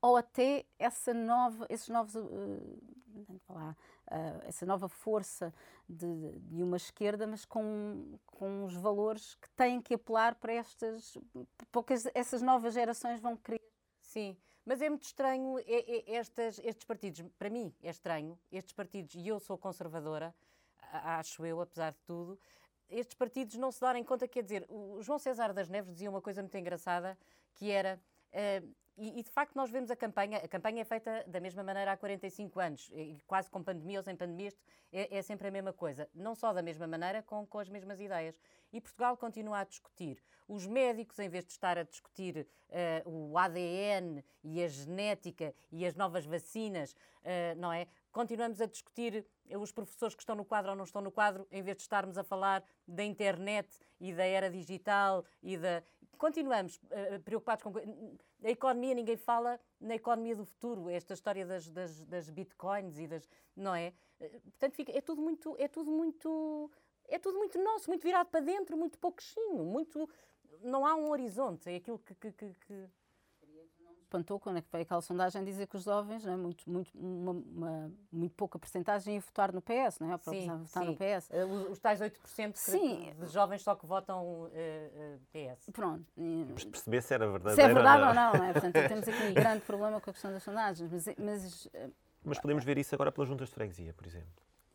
[0.00, 2.18] ou até essa nova, esses novos, uh,
[3.48, 3.76] uh,
[4.44, 5.54] essa nova força
[5.88, 11.16] de, de, uma esquerda, mas com, com os valores que têm que apelar para estas,
[11.70, 13.62] porque essas novas gerações vão querer.
[14.00, 14.36] Sim.
[14.64, 19.14] Mas é muito estranho é, é, estas, estes partidos, para mim é estranho, estes partidos,
[19.14, 20.34] e eu sou conservadora,
[20.92, 22.38] acho eu, apesar de tudo,
[22.88, 26.20] estes partidos não se darem conta, quer dizer, o João César das Neves dizia uma
[26.20, 27.18] coisa muito engraçada,
[27.54, 28.00] que era,
[28.32, 31.62] uh, e, e, de facto nós vemos a campanha, a campanha é feita da mesma
[31.62, 34.60] maneira há 45 anos, e quase com pandemia ou sem pandemia, isto
[34.92, 38.00] é, é sempre a mesma coisa, não só da mesma maneira, com, com as mesmas
[38.00, 38.38] ideias.
[38.72, 40.22] E Portugal continua a discutir.
[40.48, 42.46] Os médicos, em vez de estar a discutir
[43.06, 47.86] uh, o ADN e a genética e as novas vacinas, uh, não é?
[48.10, 49.26] Continuamos a discutir
[49.58, 52.18] os professores que estão no quadro ou não estão no quadro, em vez de estarmos
[52.18, 53.68] a falar da internet
[54.00, 55.82] e da era digital e da.
[56.18, 57.72] Continuamos uh, preocupados com.
[58.44, 63.06] A economia, ninguém fala na economia do futuro, esta história das, das, das bitcoins e
[63.06, 63.28] das.
[63.56, 63.92] Não é?
[64.18, 65.56] Portanto, fica, é tudo muito.
[65.58, 66.70] É tudo muito
[67.12, 70.08] é tudo muito nosso, muito virado para dentro, muito pouquinho, muito.
[70.62, 72.88] Não há um horizonte, é aquilo que, que, que...
[74.12, 77.32] Espantou quando é que foi aquela sondagem dizer que os jovens, né, muito, muito, uma,
[77.32, 80.18] uma, muito pouca porcentagem ia votar no PS, não é?
[80.18, 80.90] Sim, votar sim.
[80.90, 81.30] no PS.
[81.30, 83.14] Eh, os, os tais 8% sim.
[83.18, 85.70] de jovens só que votam uh, uh, PS.
[85.72, 86.04] Pronto.
[86.14, 87.54] Vamos perceber se era verdade.
[87.54, 88.52] Se é verdade ou não, não é?
[88.52, 90.92] Portanto, temos aqui um grande problema com a questão das sondagens.
[90.92, 91.68] Mas, mas,
[92.22, 94.28] mas podemos ver isso agora pelas juntas de freguesia, por exemplo.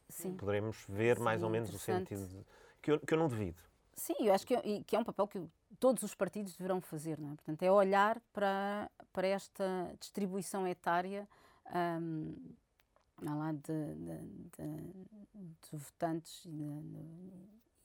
[0.09, 0.33] Sim.
[0.35, 2.43] Poderemos ver Sim, mais ou menos o sentido de,
[2.81, 3.66] que, eu, que eu não devido.
[3.97, 5.43] Sim, eu acho que, é, que é um papel que
[5.79, 7.35] todos os partidos deverão fazer, não é?
[7.35, 9.65] Portanto, é olhar para, para esta
[9.99, 11.27] distribuição etária
[11.99, 12.35] um,
[13.21, 14.17] lá de, de,
[14.55, 14.93] de,
[15.39, 16.61] de votantes e,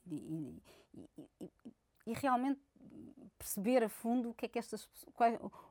[0.06, 0.62] e,
[1.40, 1.50] e,
[2.06, 2.60] e, realmente
[3.38, 4.86] perceber a fundo o que é que estas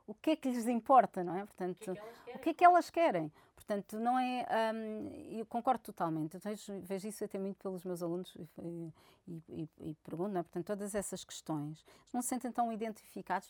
[0.07, 1.45] o que é que lhes importa, não é?
[1.45, 1.95] Portanto,
[2.33, 3.31] o que é que elas querem?
[3.71, 4.45] Portanto, não é.
[4.73, 6.35] Um, eu concordo totalmente.
[6.35, 8.93] Eu vejo, vejo isso até muito pelos meus alunos e,
[9.27, 10.43] e, e, e pergunto, é?
[10.43, 13.49] portanto, todas essas questões não se sentem tão identificados.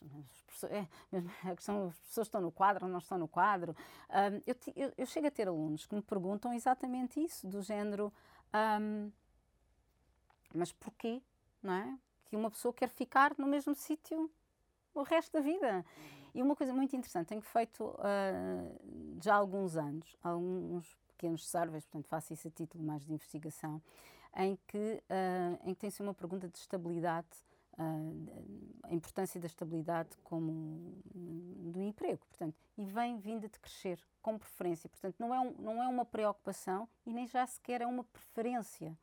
[0.69, 0.86] É,
[1.49, 3.76] a questão, as pessoas estão no quadro ou não estão no quadro.
[4.09, 8.13] Um, eu, eu, eu, chego a ter alunos que me perguntam exatamente isso, do género.
[8.53, 9.11] Um,
[10.53, 11.22] mas porquê?
[11.63, 11.97] Não é?
[12.26, 14.30] Que uma pessoa quer ficar no mesmo sítio
[14.93, 15.86] o resto da vida.
[16.34, 21.86] E uma coisa muito interessante, tenho feito uh, já há alguns anos, alguns pequenos surveys,
[21.86, 23.82] portanto faço isso a título mais de investigação,
[24.36, 27.27] em que, uh, em que tem-se uma pergunta de estabilidade,
[27.73, 34.38] uh, a importância da estabilidade como do emprego, portanto, e vem vinda de crescer, com
[34.38, 34.89] preferência.
[34.89, 38.97] Portanto, não é, um, não é uma preocupação e nem já sequer é uma preferência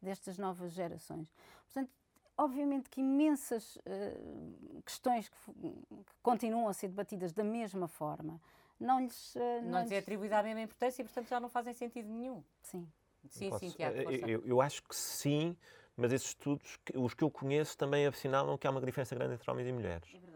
[0.00, 1.32] destas novas gerações.
[1.64, 1.90] Portanto,
[2.36, 8.40] obviamente que imensas uh, questões que, que, continuam a ser debatidas da mesma forma
[8.78, 9.34] não lhes.
[9.34, 12.08] Uh, não, não lhes é atribuída a mesma importância e, portanto, já não fazem sentido
[12.08, 12.42] nenhum.
[12.62, 12.86] Sim.
[13.28, 13.96] Sim, Posso, sim, Tiago.
[14.10, 15.56] Eu, eu, acho que sim,
[15.96, 19.48] mas esses estudos, os que eu conheço, também assinalam que há uma diferença grande entre
[19.48, 20.08] homens e mulheres.
[20.12, 20.31] É.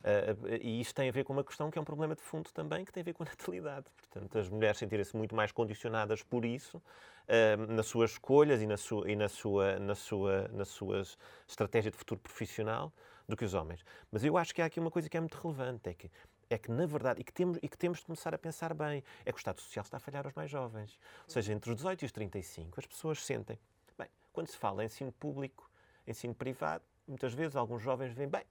[0.00, 2.50] Uh, e isto tem a ver com uma questão que é um problema de fundo
[2.52, 3.86] também, que tem a ver com a natalidade.
[3.96, 8.76] Portanto, as mulheres sentirem-se muito mais condicionadas por isso, uh, nas suas escolhas e, na
[8.76, 11.02] sua, e na, sua, na, sua, na sua
[11.46, 12.92] estratégia de futuro profissional,
[13.28, 13.84] do que os homens.
[14.10, 16.10] Mas eu acho que há aqui uma coisa que é muito relevante, é que
[16.50, 19.04] é que, na verdade, e que, temos, e que temos de começar a pensar bem,
[19.24, 20.98] é que o Estado Social está a falhar aos mais jovens.
[21.24, 23.56] Ou seja, entre os 18 e os 35, as pessoas sentem,
[23.96, 25.70] bem, quando se fala em ensino público,
[26.04, 28.42] ensino privado, muitas vezes alguns jovens veem, bem,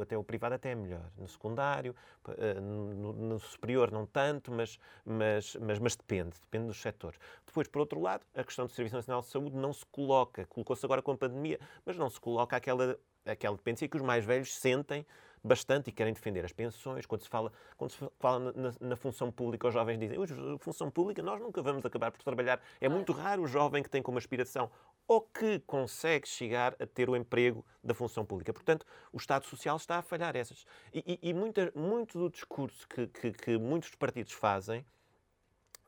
[0.00, 1.10] até o privado até é melhor.
[1.16, 1.94] No secundário,
[2.38, 7.18] eh, no, no superior não tanto, mas, mas, mas, mas, depende, depende dos setores.
[7.44, 10.84] Depois, por outro lado, a questão do Serviço Nacional de Saúde não se coloca, colocou-se
[10.84, 14.56] agora com a pandemia, mas não se coloca aquela, aquela dependência que os mais velhos
[14.56, 15.06] sentem
[15.46, 17.06] bastante e querem defender as pensões.
[17.06, 20.18] Quando se fala, quando se fala na, na função pública, os jovens dizem:
[20.58, 22.60] função pública, nós nunca vamos acabar por trabalhar.
[22.80, 24.70] É muito raro o jovem que tem como aspiração
[25.08, 28.52] ou que consegue chegar a ter o emprego da função pública.
[28.52, 30.66] Portanto, o Estado Social está a falhar essas.
[30.92, 34.84] E, e, e muita, muito do discurso que, que, que muitos partidos fazem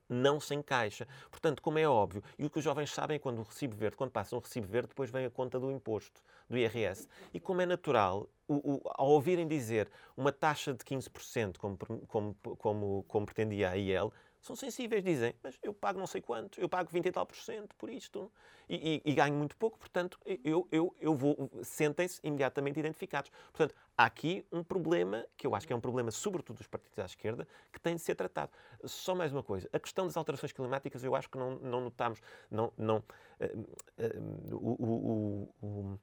[0.09, 1.07] não se encaixa.
[1.31, 3.97] Portanto, como é óbvio, e o que os jovens sabem é quando o recibo verde,
[3.97, 7.07] quando passa um recibo verde, depois vem a conta do imposto, do IRS.
[7.33, 12.35] E como é natural, o, o, ao ouvirem dizer uma taxa de 15%, como, como,
[12.35, 16.69] como, como pretendia a IEL, são sensíveis, dizem, mas eu pago não sei quanto, eu
[16.69, 18.31] pago 20 e tal por cento por isto
[18.69, 23.31] e, e, e ganho muito pouco, portanto, eu, eu, eu vou, sentem-se imediatamente identificados.
[23.53, 26.99] Portanto, há aqui um problema, que eu acho que é um problema sobretudo dos partidos
[26.99, 28.53] à esquerda, que tem de ser tratado.
[28.85, 32.21] Só mais uma coisa, a questão das alterações climáticas eu acho que não, não notamos,
[32.51, 33.61] não, não, uh,
[33.99, 35.99] uh, o, o,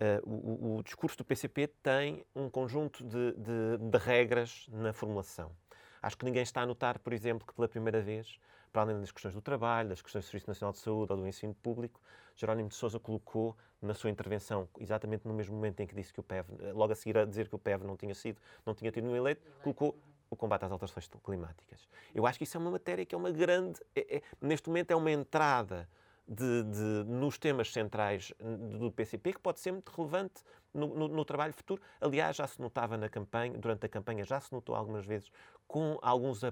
[0.00, 5.54] Uh, o, o, discurso do PCP tem um conjunto de, de, de, regras na formulação.
[6.02, 8.38] Acho que ninguém está a notar, por exemplo, que pela primeira vez,
[8.72, 11.26] para além das questões do trabalho, das questões do Serviço Nacional de Saúde ou do
[11.26, 12.00] ensino público,
[12.36, 16.20] Jerónimo de Sousa colocou na sua intervenção, exatamente no mesmo momento em que disse que
[16.20, 18.90] o PEV, logo a seguir a dizer que o PEV não tinha sido, não tinha
[18.90, 19.98] tido nenhum eleito, colocou
[20.30, 21.88] o combate às alterações climáticas.
[22.14, 24.90] Eu acho que isso é uma matéria que é uma grande, é, é, neste momento
[24.92, 25.88] é uma entrada
[26.30, 28.32] de, de, nos temas centrais
[28.78, 31.82] do PCP, que pode ser muito relevante no, no, no, trabalho futuro.
[32.00, 35.28] Aliás, já se notava na campanha, durante a campanha, já se notou algumas vezes
[35.66, 36.42] com alguns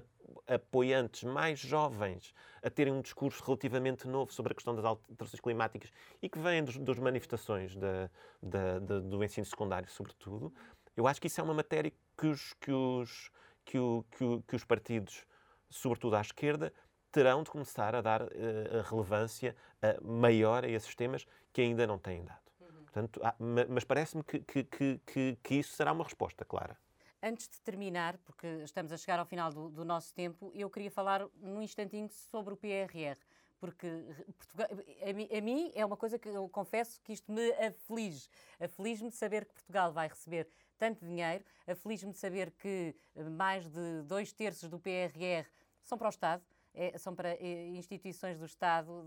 [0.45, 5.91] apoiantes mais jovens a terem um discurso relativamente novo sobre a questão das alterações climáticas
[6.21, 8.09] e que vêm das manifestações da,
[8.43, 10.53] da, da, do ensino secundário, sobretudo.
[10.95, 13.31] Eu acho que isso é uma matéria que os, que os,
[13.63, 15.25] que o, que, o, que os partidos,
[15.69, 16.73] sobretudo à esquerda,
[17.11, 18.27] terão de começar a dar uh,
[18.89, 22.41] relevância uh, maior a esses temas que ainda não têm dado.
[22.59, 22.83] Uhum.
[22.83, 26.77] Portanto, há, mas parece-me que, que, que, que, isso será uma resposta clara.
[27.21, 30.89] Antes de terminar, porque estamos a chegar ao final do, do nosso tempo, eu queria
[30.89, 33.19] falar num instantinho sobre o PRR
[33.59, 34.05] porque
[34.37, 38.29] Portugal, a, a, mim é uma coisa que eu confesso que isto me aflige.
[38.59, 40.47] Aflige-me de saber que Portugal vai receber
[40.77, 42.95] tanto dinheiro, aflige-me de saber que
[43.31, 45.45] mais de dois terços do PRR
[45.83, 46.41] são para o Estado
[46.73, 49.03] é, são para é, instituições do Estado,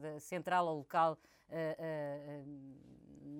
[0.00, 1.18] da central ou local,
[1.48, 2.60] uh, uh,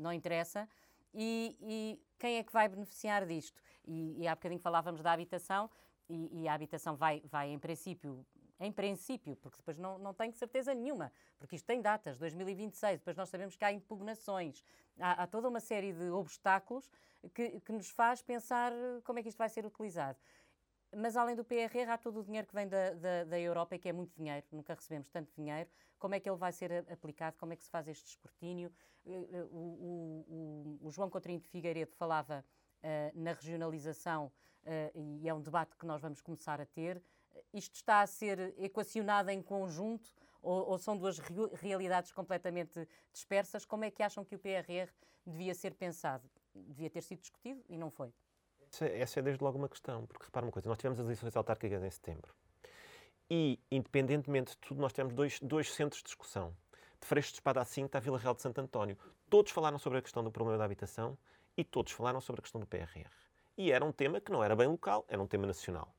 [0.01, 0.69] não interessa.
[1.13, 3.61] E, e, quem é que vai beneficiar disto?
[3.87, 5.71] E, e há bocadinho falávamos da habitação,
[6.09, 8.25] e, e, a habitação vai, vai, em princípio,
[8.59, 13.17] em princípio, porque depois não, não tenho certeza nenhuma, porque isto tem datas, 2026, depois
[13.17, 14.65] nós sabemos que há impugnações,
[14.99, 16.91] há, há toda uma série de obstáculos
[17.35, 18.73] que, que, nos faz pensar
[19.05, 20.19] como é que isto vai ser utilizado.
[20.97, 23.79] Mas além do PRR, há todo o dinheiro que vem da, da, da, Europa e
[23.79, 25.71] que é muito dinheiro, nunca recebemos tanto dinheiro.
[25.99, 27.37] Como é que ele vai ser aplicado?
[27.39, 28.73] Como é que se faz este escrutínio?
[29.07, 32.45] Eh, eh, o, o, o, João Coutinho de Figueiredo falava
[32.83, 34.33] uh, na regionalização
[34.65, 37.01] uh, e é um debate que nós vamos começar a ter.
[37.55, 40.11] isto está a ser equacionado em conjunto
[40.43, 43.65] ou, ou são duas realidades completamente dispersas?
[43.65, 44.91] Como é que acham que o PRR
[45.25, 46.29] devia ser pensado?
[46.53, 48.13] Devia ter sido discutido e não foi?
[48.81, 51.83] Essa é desde logo uma questão, porque repara uma coisa, nós tivemos as eleições autárquicas
[51.83, 52.33] em setembro
[53.31, 56.53] e, independentemente de tudo, nós tivemos dois, dois centros de discussão.
[57.01, 58.99] De Freixo de Espada à Cinta a Vila Real de Santo António.
[59.31, 61.17] Todos falaram sobre a questão do problema da habitação
[61.57, 63.09] e todos falaram sobre a questão do PRR.
[63.57, 65.95] E era um tema que não era bem local, era um tema nacional.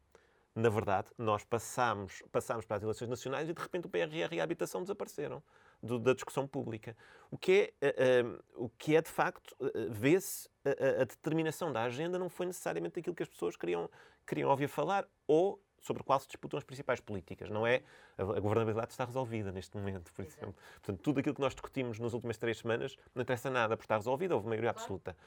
[0.53, 4.41] Na verdade, nós passámos, passámos para as eleições nacionais e de repente o PRR e
[4.41, 5.41] a habitação desapareceram
[5.81, 6.95] do, da discussão pública.
[7.29, 11.83] O que é, uh, o que é de facto, uh, vê-se a, a, determinação da
[11.83, 13.89] agenda não foi necessariamente aquilo que as pessoas queriam,
[14.27, 17.49] queriam ouvir falar ou sobre o qual se disputam as principais políticas.
[17.49, 17.81] Não é
[18.17, 20.55] a, a governabilidade está resolvida neste momento, por exemplo.
[20.75, 23.95] Portanto, tudo aquilo que nós discutimos nas últimas três semanas não interessa nada, porque está
[23.95, 25.17] resolvido, houve maioria absoluta.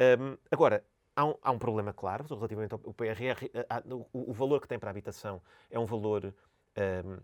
[0.00, 0.84] Um, agora,
[1.14, 3.50] há um, há um, problema claro relativamente ao PRR.
[4.12, 6.32] o, o, valor que tem para a habitação é um valor
[7.04, 7.18] um,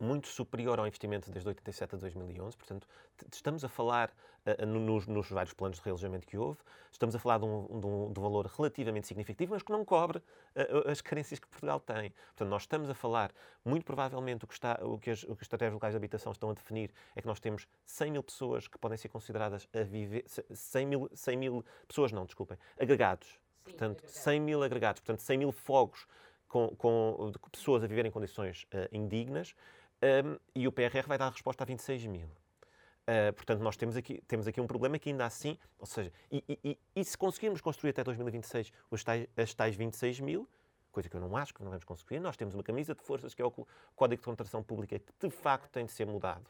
[0.00, 2.56] muito superior ao investimento desde 87 a 2011.
[2.56, 2.86] Portanto,
[3.32, 4.10] estamos a falar
[4.46, 6.58] uh, nos, nos, vários planos de realojamento que houve,
[6.90, 9.84] estamos a falar de um, de um, de um valor relativamente significativo, mas que não
[9.84, 12.10] cobre uh, as carências que Portugal tem.
[12.10, 13.32] Portanto, nós estamos a falar,
[13.64, 16.32] muito provavelmente, o que, está, o que, as, o que as estratégias locais de habitação
[16.32, 19.82] estão a definir é que nós temos 100 mil pessoas que podem ser consideradas a
[19.82, 20.24] viver.
[20.26, 23.28] 100 mil, 100 mil pessoas, não, desculpem, agregados.
[23.28, 24.22] Sim, portanto, agregados.
[24.22, 26.06] 100 mil agregados, portanto, 100 mil fogos
[26.52, 29.54] com, com pessoas a viver em condições uh, indignas
[30.02, 32.26] um, e o PRR vai dar resposta a 26 mil.
[32.26, 36.44] Uh, portanto, nós temos aqui, temos aqui um problema que ainda assim, ou seja, e,
[36.64, 40.48] e, e se conseguirmos construir até 2026 os tais, as tais 26 mil,
[40.92, 43.34] coisa que eu não acho que não vamos conseguir, nós temos uma camisa de forças
[43.34, 43.50] que é o
[43.96, 46.46] Código de Contratação Pública que de facto tem de ser mudado,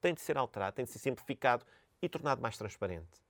[0.00, 1.64] tem de ser alterado, tem de ser simplificado
[2.00, 3.24] e tornado mais transparente.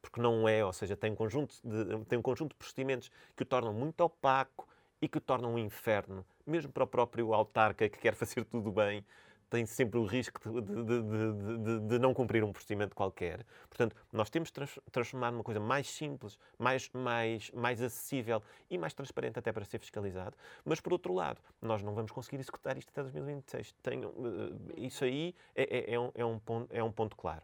[0.00, 3.42] Porque não é, ou seja, tem um conjunto de, tem um conjunto de procedimentos que
[3.42, 4.66] o tornam muito opaco,
[5.02, 8.70] e que o tornam um inferno, mesmo para o próprio autarca que quer fazer tudo
[8.70, 9.04] bem,
[9.52, 13.44] tem sempre o risco de, de, de, de, não cumprir um procedimento qualquer.
[13.68, 18.94] Portanto, nós temos de transformar numa coisa mais simples, mais, mais, mais acessível e mais
[18.94, 20.34] transparente até para ser fiscalizado.
[20.64, 23.74] Mas, por outro lado, nós não vamos conseguir executar isto até 2026.
[23.82, 27.42] Tenham, uh, isso aí é, é, é, um, é, um ponto, é um ponto claro.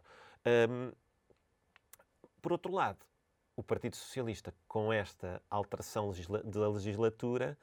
[0.67, 0.91] Um,
[2.41, 3.05] por outro lado,
[3.55, 6.11] o Partido Socialista, com esta alteração
[6.43, 7.55] da legislatura,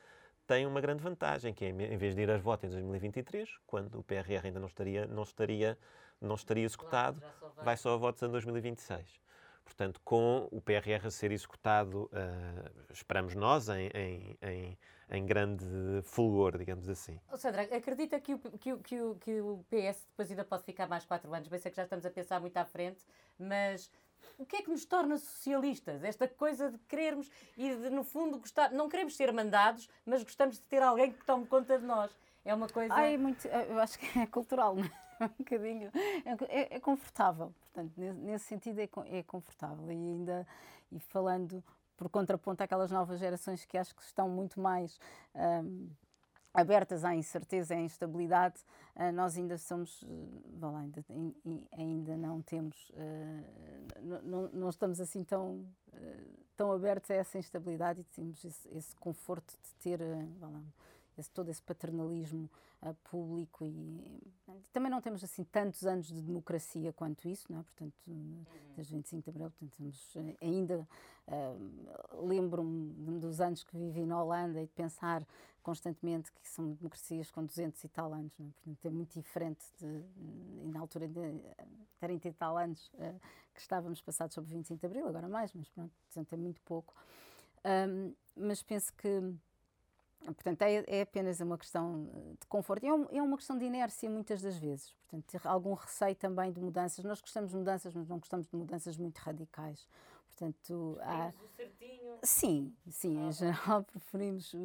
[0.46, 3.98] tem uma grande vantagem, que é, em vez de ir às votos em 2023, quando
[3.98, 5.78] o PRR ainda não estaria, não estaria,
[6.20, 9.20] não estaria executado, claro, só vai só a votos em 2026.
[9.66, 14.78] Portanto, com o PRR a ser executado, uh, esperamos nós, em, em, em,
[15.10, 15.66] em, grande
[16.04, 17.18] fulgor, digamos assim.
[17.34, 21.04] Sandra, acredita que o, que, que, o, que o PS depois ainda pode ficar mais
[21.04, 21.48] quatro anos?
[21.48, 23.04] Bem, sei que já estamos a pensar muito à frente,
[23.36, 23.90] mas
[24.38, 26.02] o que é que nos torna socialistas?
[26.04, 30.56] Esta coisa de querermos e de, no fundo, gostar, não queremos ser mandados, mas gostamos
[30.56, 32.10] de ter alguém que tome conta de nós.
[32.44, 32.94] É uma coisa.
[32.94, 34.84] Ai, muito, eu acho que é cultural, não
[35.20, 35.24] é?
[35.24, 35.90] Um bocadinho.
[36.48, 39.90] É, é confortável, portanto, nesse, nesse sentido é, é confortável.
[39.90, 40.46] E ainda,
[40.92, 41.64] e falando
[41.96, 45.00] por contraponto àquelas novas gerações que acho que estão muito mais.
[45.34, 45.88] Um,
[46.56, 48.56] abertas à incerteza e à instabilidade,
[48.96, 50.08] uh, nós ainda somos, uh,
[50.60, 51.04] lá, ainda,
[51.76, 55.64] ainda não temos, uh, não, não estamos assim tão,
[56.56, 60.00] tão abertos a essa instabilidade e temos esse, esse conforto de ter,
[61.18, 62.50] esse, todo esse paternalismo
[62.82, 64.22] uh, público e
[64.72, 67.62] também não temos assim tantos anos de democracia quanto isso, não é?
[67.62, 68.44] Portanto, uhum.
[68.76, 70.88] desde 25 de abril, portanto, eh, ainda
[71.28, 75.26] uh, lembro-me dos anos que vivi na Holanda e de pensar
[75.62, 78.50] constantemente que são democracias com 200 e tal anos, não é?
[78.50, 80.04] Portanto, é muito diferente de,
[80.70, 81.40] na altura de
[81.98, 83.20] 30 e tal anos uh,
[83.54, 86.94] que estávamos passados sobre 25 de abril, agora mais, mas pronto, portanto, é muito pouco.
[87.64, 89.34] Um, mas penso que
[90.24, 92.84] Portanto, é, é, apenas uma questão eh, de conforto.
[92.84, 94.92] É, um, é, uma questão de inércia muitas das vezes.
[95.08, 97.04] Portanto, algum receio também de mudanças.
[97.04, 99.86] Nós gostamos de mudanças, mas não gostamos de mudanças muito radicais.
[100.26, 101.32] Portanto, há...
[102.22, 104.58] Sim, sim, em geral preferimos eh,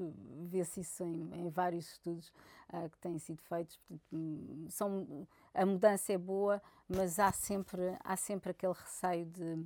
[0.47, 2.29] ver-se isso em, em, vários estudos
[2.73, 3.77] uh, que têm sido feitos.
[3.77, 9.65] Portanto, hum, são, a mudança é boa, mas há sempre, há sempre aquele receio de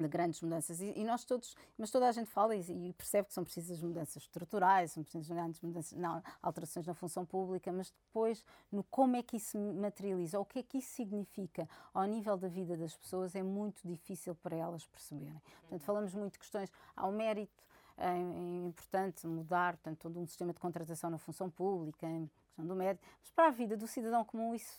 [0.00, 0.80] de grandes mudanças.
[0.80, 3.80] E, e, nós todos, mas toda a gente fala e, e, percebe que são precisas
[3.80, 9.16] mudanças estruturais, são precisas grandes mudanças, não, alterações na função pública, mas depois no como
[9.16, 12.96] é que isso materializa, o que é que isso significa ao nível da vida das
[12.96, 15.40] pessoas, é muito difícil para elas perceberem.
[15.60, 17.62] Portanto, falamos muito de questões ao mérito,
[17.98, 18.16] é,
[18.66, 22.06] importante mudar portanto, todo um sistema de contratação na função pública,
[22.46, 24.78] questão do médico, mas para a vida do cidadão comum isso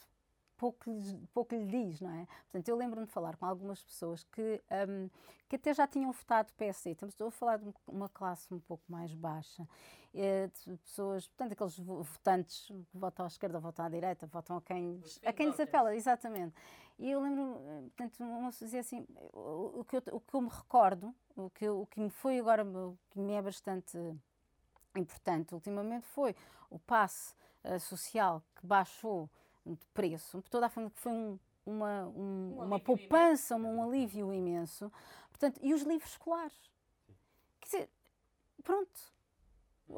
[0.63, 0.89] pouco,
[1.33, 2.25] pouco lhe diz, não é?
[2.43, 5.09] Portanto, eu lembro-me de falar com algumas pessoas que, um,
[5.49, 6.91] que até já tinham votado PSD.
[6.91, 9.67] Estamos estou a falar de uma classe um pouco mais baixa,
[10.13, 14.61] eh, de pessoas, portanto, aqueles votantes que votam à esquerda, votam à direita, votam a
[14.61, 16.55] quem, a quem lhes apela, exatamente.
[16.97, 17.59] E eu lembro,
[17.97, 21.49] portanto, uma pessoa dizia assim, o, o, que eu, o que eu me recordo, o
[21.49, 23.97] que, o que me foi agora, o que me é bastante
[24.95, 26.33] importante ultimamente foi
[26.69, 27.33] o passe
[27.65, 29.29] uh, social que baixou
[29.65, 33.83] de preço, toda a forma que foi um, uma, um, um uma poupança, um, um
[33.83, 34.91] alívio imenso.
[35.29, 36.71] Portanto, e os livros escolares.
[37.59, 37.89] Quer dizer,
[38.63, 39.13] pronto,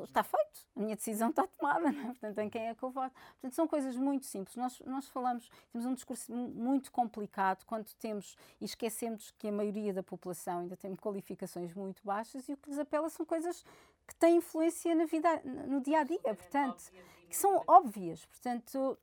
[0.04, 2.06] está feito, a minha decisão está tomada, é?
[2.06, 3.14] portanto, em quem é que eu voto?
[3.34, 4.56] Portanto, são coisas muito simples.
[4.56, 9.94] Nós, nós falamos, temos um discurso muito complicado quando temos e esquecemos que a maioria
[9.94, 13.64] da população ainda tem qualificações muito baixas e o que lhes apela são coisas
[14.08, 16.92] que têm influência na vida, no dia a dia, portanto,
[17.36, 18.26] que são óbvias.
[18.26, 18.98] Portanto,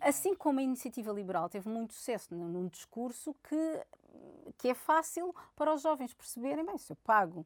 [0.00, 3.86] assim como a iniciativa liberal teve muito sucesso num discurso que,
[4.56, 7.44] que é fácil para os jovens perceberem, bem, se eu pago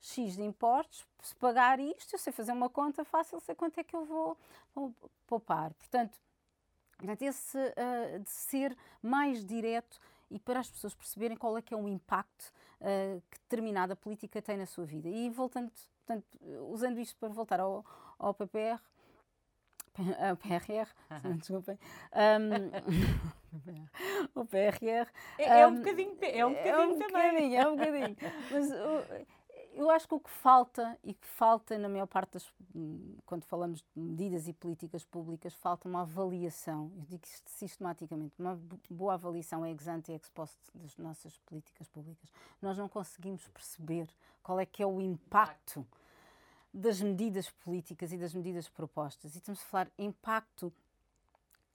[0.00, 3.84] X de impostos, se pagar isto, eu sei fazer uma conta fácil, sei quanto é
[3.84, 4.36] que eu vou,
[4.74, 4.92] vou
[5.24, 5.72] poupar.
[5.74, 6.18] Portanto,
[7.20, 11.76] esse uh, de ser mais direto e para as pessoas perceberem qual é que é
[11.76, 15.08] o impacto uh, que determinada política tem na sua vida.
[15.08, 15.70] E voltando,
[16.04, 16.26] portanto,
[16.70, 17.84] usando isto para voltar ao,
[18.18, 18.80] ao PPR,
[20.28, 20.88] ao PRR,
[21.38, 21.78] desculpem.
[22.12, 22.70] Um,
[24.40, 25.08] o PRR.
[25.38, 28.16] É, é um, bocadinho, é um bocadinho, é um bocadinho É um bocadinho.
[28.50, 28.70] Mas
[29.76, 32.52] eu acho que o que falta, e que falta na maior parte das.
[33.26, 38.58] quando falamos de medidas e políticas públicas, falta uma avaliação, eu digo isto sistematicamente, uma
[38.90, 42.32] boa avaliação ex ante e ex post das nossas políticas públicas.
[42.60, 44.08] Nós não conseguimos perceber
[44.42, 45.86] qual é que é o impacto
[46.72, 49.34] das medidas políticas e das medidas propostas.
[49.34, 50.72] E estamos a falar impacto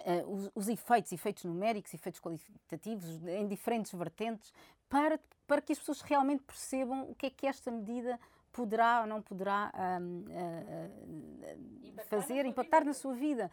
[0.03, 4.51] Uh, os, os, efeitos, efeitos numéricos, efeitos qualitativos, em diferentes vertentes,
[4.89, 8.19] para, para que as pessoas realmente percebam o que é que esta medida
[8.51, 9.71] poderá ou não poderá
[10.01, 13.51] um, uh, uh, fazer, impactar na sua vida.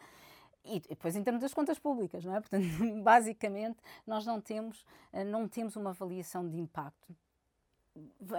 [0.65, 2.39] E depois em termos das contas públicas, não é?
[2.39, 2.65] Portanto,
[3.03, 4.83] basicamente, nós não temos,
[5.27, 7.15] não temos uma avaliação de impacto.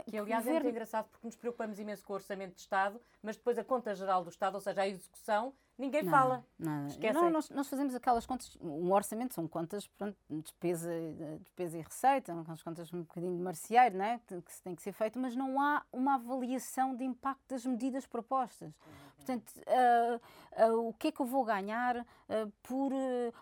[0.09, 3.37] Que, aliás, é muito engraçado porque nos preocupamos imenso com o Orçamento de Estado, mas
[3.37, 6.45] depois a Conta Geral do Estado, ou seja, a execução, Ninguém não, fala.
[6.59, 7.13] Nada.
[7.15, 10.91] Não, nós, nós, fazemos aquelas contas, um orçamento são contas, pronto, despesa,
[11.41, 15.19] despesa e receita, as contas um bocadinho de marciairo, né, que, tem que ser feito,
[15.19, 18.75] mas não há uma avaliação de impacto das medidas propostas.
[19.17, 22.93] Portanto, uh, uh, o que é que eu vou ganhar uh, por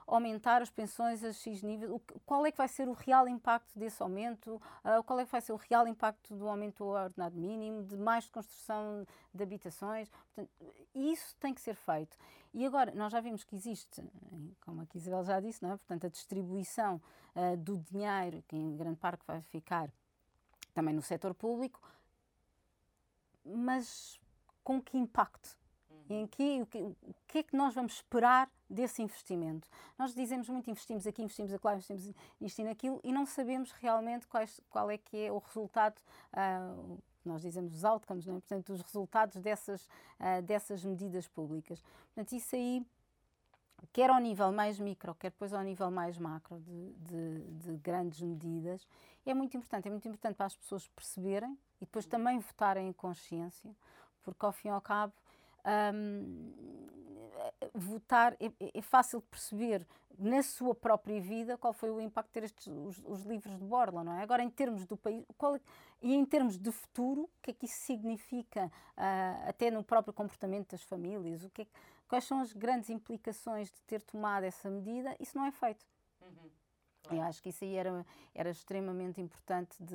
[0.06, 2.00] aumentar as pensões a X nível?
[2.26, 4.60] qual é que vai ser o real impacto desse aumento?
[5.06, 8.28] qual é que vai ser o real impacto do aumento do ordenado mínimo, de mais
[8.28, 10.08] construção de habitações?
[10.08, 10.50] Portanto,
[10.94, 12.16] isso tem que ser feito.
[12.54, 14.02] E agora, nós já vimos que existe,
[14.60, 15.76] como a Isabel já disse, não é?
[15.76, 17.00] portanto, a distribuição
[17.34, 19.90] uh, do dinheiro, que em grande parte vai ficar
[20.74, 21.80] também no setor público,
[23.44, 24.18] mas
[24.62, 25.56] com que impacto?
[25.90, 26.22] Uhum.
[26.22, 29.68] Em que, o, que, o que é que nós vamos esperar desse investimento?
[29.98, 34.26] Nós dizemos muito, investimos aqui, investimos lá, investimos nisto e naquilo, e não sabemos realmente
[34.26, 36.00] quais, qual é que é o resultado,
[36.32, 36.98] uh,
[37.28, 38.40] nós dizemos os outcomes, não é?
[38.40, 39.84] portanto, os resultados dessas,
[40.18, 41.82] uh, dessas medidas públicas.
[42.14, 42.84] Portanto, isso aí,
[43.92, 48.20] quer ao nível mais micro, quer depois ao nível mais macro de, de, de grandes
[48.20, 48.88] medidas,
[49.26, 49.86] é muito importante.
[49.86, 53.70] É muito importante para as pessoas perceberem e depois também votarem em consciência,
[54.22, 55.12] porque ao fim e ao cabo.
[55.94, 56.97] Um,
[57.74, 59.86] votar é, é, fácil de perceber
[60.18, 63.64] na sua própria vida qual foi o impacto de ter estes, os, os, livros de
[63.64, 64.22] Borla, não é?
[64.22, 65.60] Agora, em termos do país, qual, é,
[66.02, 70.12] e em termos de futuro, o que é que isso significa uh, até no próprio
[70.12, 71.44] comportamento das famílias?
[71.44, 71.66] O que é,
[72.08, 75.14] quais são as grandes implicações de ter tomado essa medida?
[75.20, 75.86] Isso não é feito.
[76.20, 77.18] Uhum.
[77.18, 79.94] Eu acho que isso aí era, era extremamente importante de,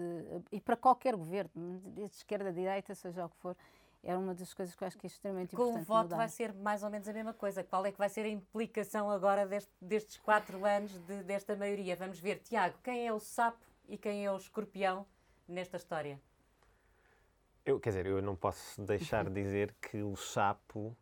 [0.51, 3.57] e para qualquer governo, de esquerda, de direita, seja o que for,
[4.03, 5.85] era uma das coisas que eu acho que é extremamente Com importante.
[5.87, 6.17] Com o voto mudar.
[6.17, 7.63] vai ser mais ou menos a mesma coisa.
[7.63, 11.95] Qual é que vai ser a implicação agora deste, destes quatro anos de, desta maioria?
[11.95, 12.39] Vamos ver.
[12.39, 15.05] Tiago, quem é o sapo e quem é o escorpião
[15.47, 16.19] nesta história?
[17.65, 20.97] Eu, quer dizer, eu não posso deixar de dizer que o sapo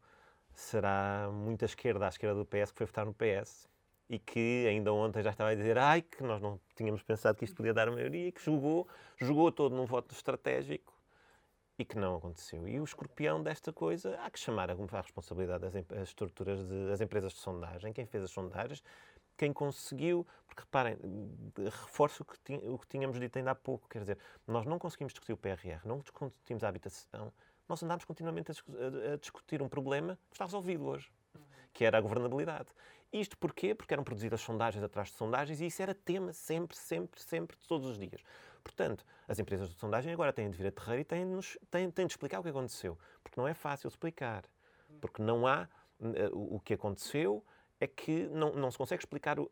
[0.53, 3.67] será muito à esquerda, à esquerda do PS, que foi votar no PS
[4.07, 7.45] e que ainda ontem já estava a dizer ai, que nós não tínhamos pensado que
[7.45, 8.87] isto podia dar a maioria, que jogou,
[9.17, 11.00] jogou todo num voto estratégico
[11.81, 12.67] e que não aconteceu.
[12.67, 17.39] E o escorpião desta coisa, há que chamar a, responsabilidade das estruturas das empresas de
[17.39, 18.83] sondagem, quem fez as sondagens,
[19.35, 20.95] quem conseguiu, porque reparem,
[21.57, 25.11] reforço o que, o que tínhamos dito ainda há pouco, quer dizer, nós não conseguimos
[25.11, 27.33] discutir o PRR, não discutimos a habitação,
[27.67, 31.11] nós andámos continuamente a discutir um problema que está resolvido hoje,
[31.73, 32.67] que era a governabilidade.
[33.11, 33.73] Isto porquê?
[33.73, 37.87] Porque eram produzidas sondagens atrás de sondagens e isso era tema sempre, sempre, sempre, todos
[37.87, 38.21] os dias.
[38.63, 41.57] Portanto, as empresas de sondagem agora têm de vir a terreiro e têm de, nos,
[41.69, 42.97] têm, têm de explicar o que aconteceu.
[43.23, 44.43] Porque não é fácil explicar.
[44.99, 45.67] Porque não há.
[45.99, 47.45] Uh, o que aconteceu
[47.79, 49.47] é que não, não se consegue explicar os,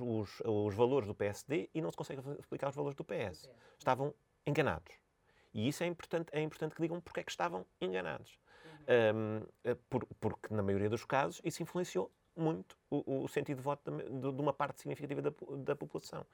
[0.00, 3.50] os, os, valores do PSD e não se consegue explicar os valores do PS.
[3.78, 4.14] Estavam
[4.46, 4.94] enganados.
[5.52, 8.38] E isso é importante, é importante que digam porque é que estavam enganados.
[9.14, 13.62] Um, eh, por, porque, na maioria dos casos, isso influenciou muito o, o sentido de
[13.62, 16.24] voto de, de, uma parte significativa da, da população.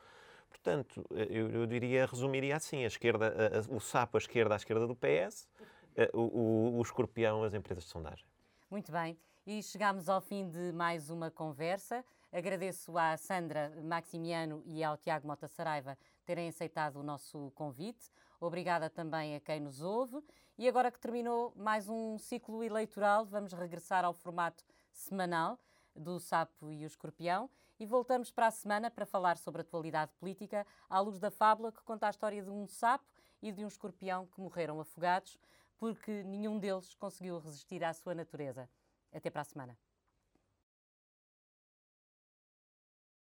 [0.52, 4.54] Portanto, eh, eu, eu, diria, resumiria assim: a esquerda, a, a, o sapo, a esquerda,
[4.54, 5.48] à esquerda do PS,
[5.96, 8.24] a, eh, o, o escorpião, as empresas de sondagem.
[8.70, 9.18] Muito bem.
[9.46, 12.04] E chegamos ao fim de mais uma conversa.
[12.32, 18.10] Agradeço à Sandra Maximiano e ao Tiago Mota Saraiva terem aceitado o nosso convite.
[18.40, 20.22] Obrigada também a quem nos ouve.
[20.56, 25.58] E agora que terminou mais um ciclo eleitoral, vamos regressar ao formato semanal
[25.94, 30.12] do Sapo e o Escorpião e voltamos para a semana para falar sobre a atualidade
[30.18, 33.06] política à luz da fábula que conta a história de um sapo
[33.40, 35.38] e de um escorpião que morreram afogados
[35.78, 38.68] porque nenhum deles conseguiu resistir à sua natureza.
[39.12, 39.76] Até para a semana.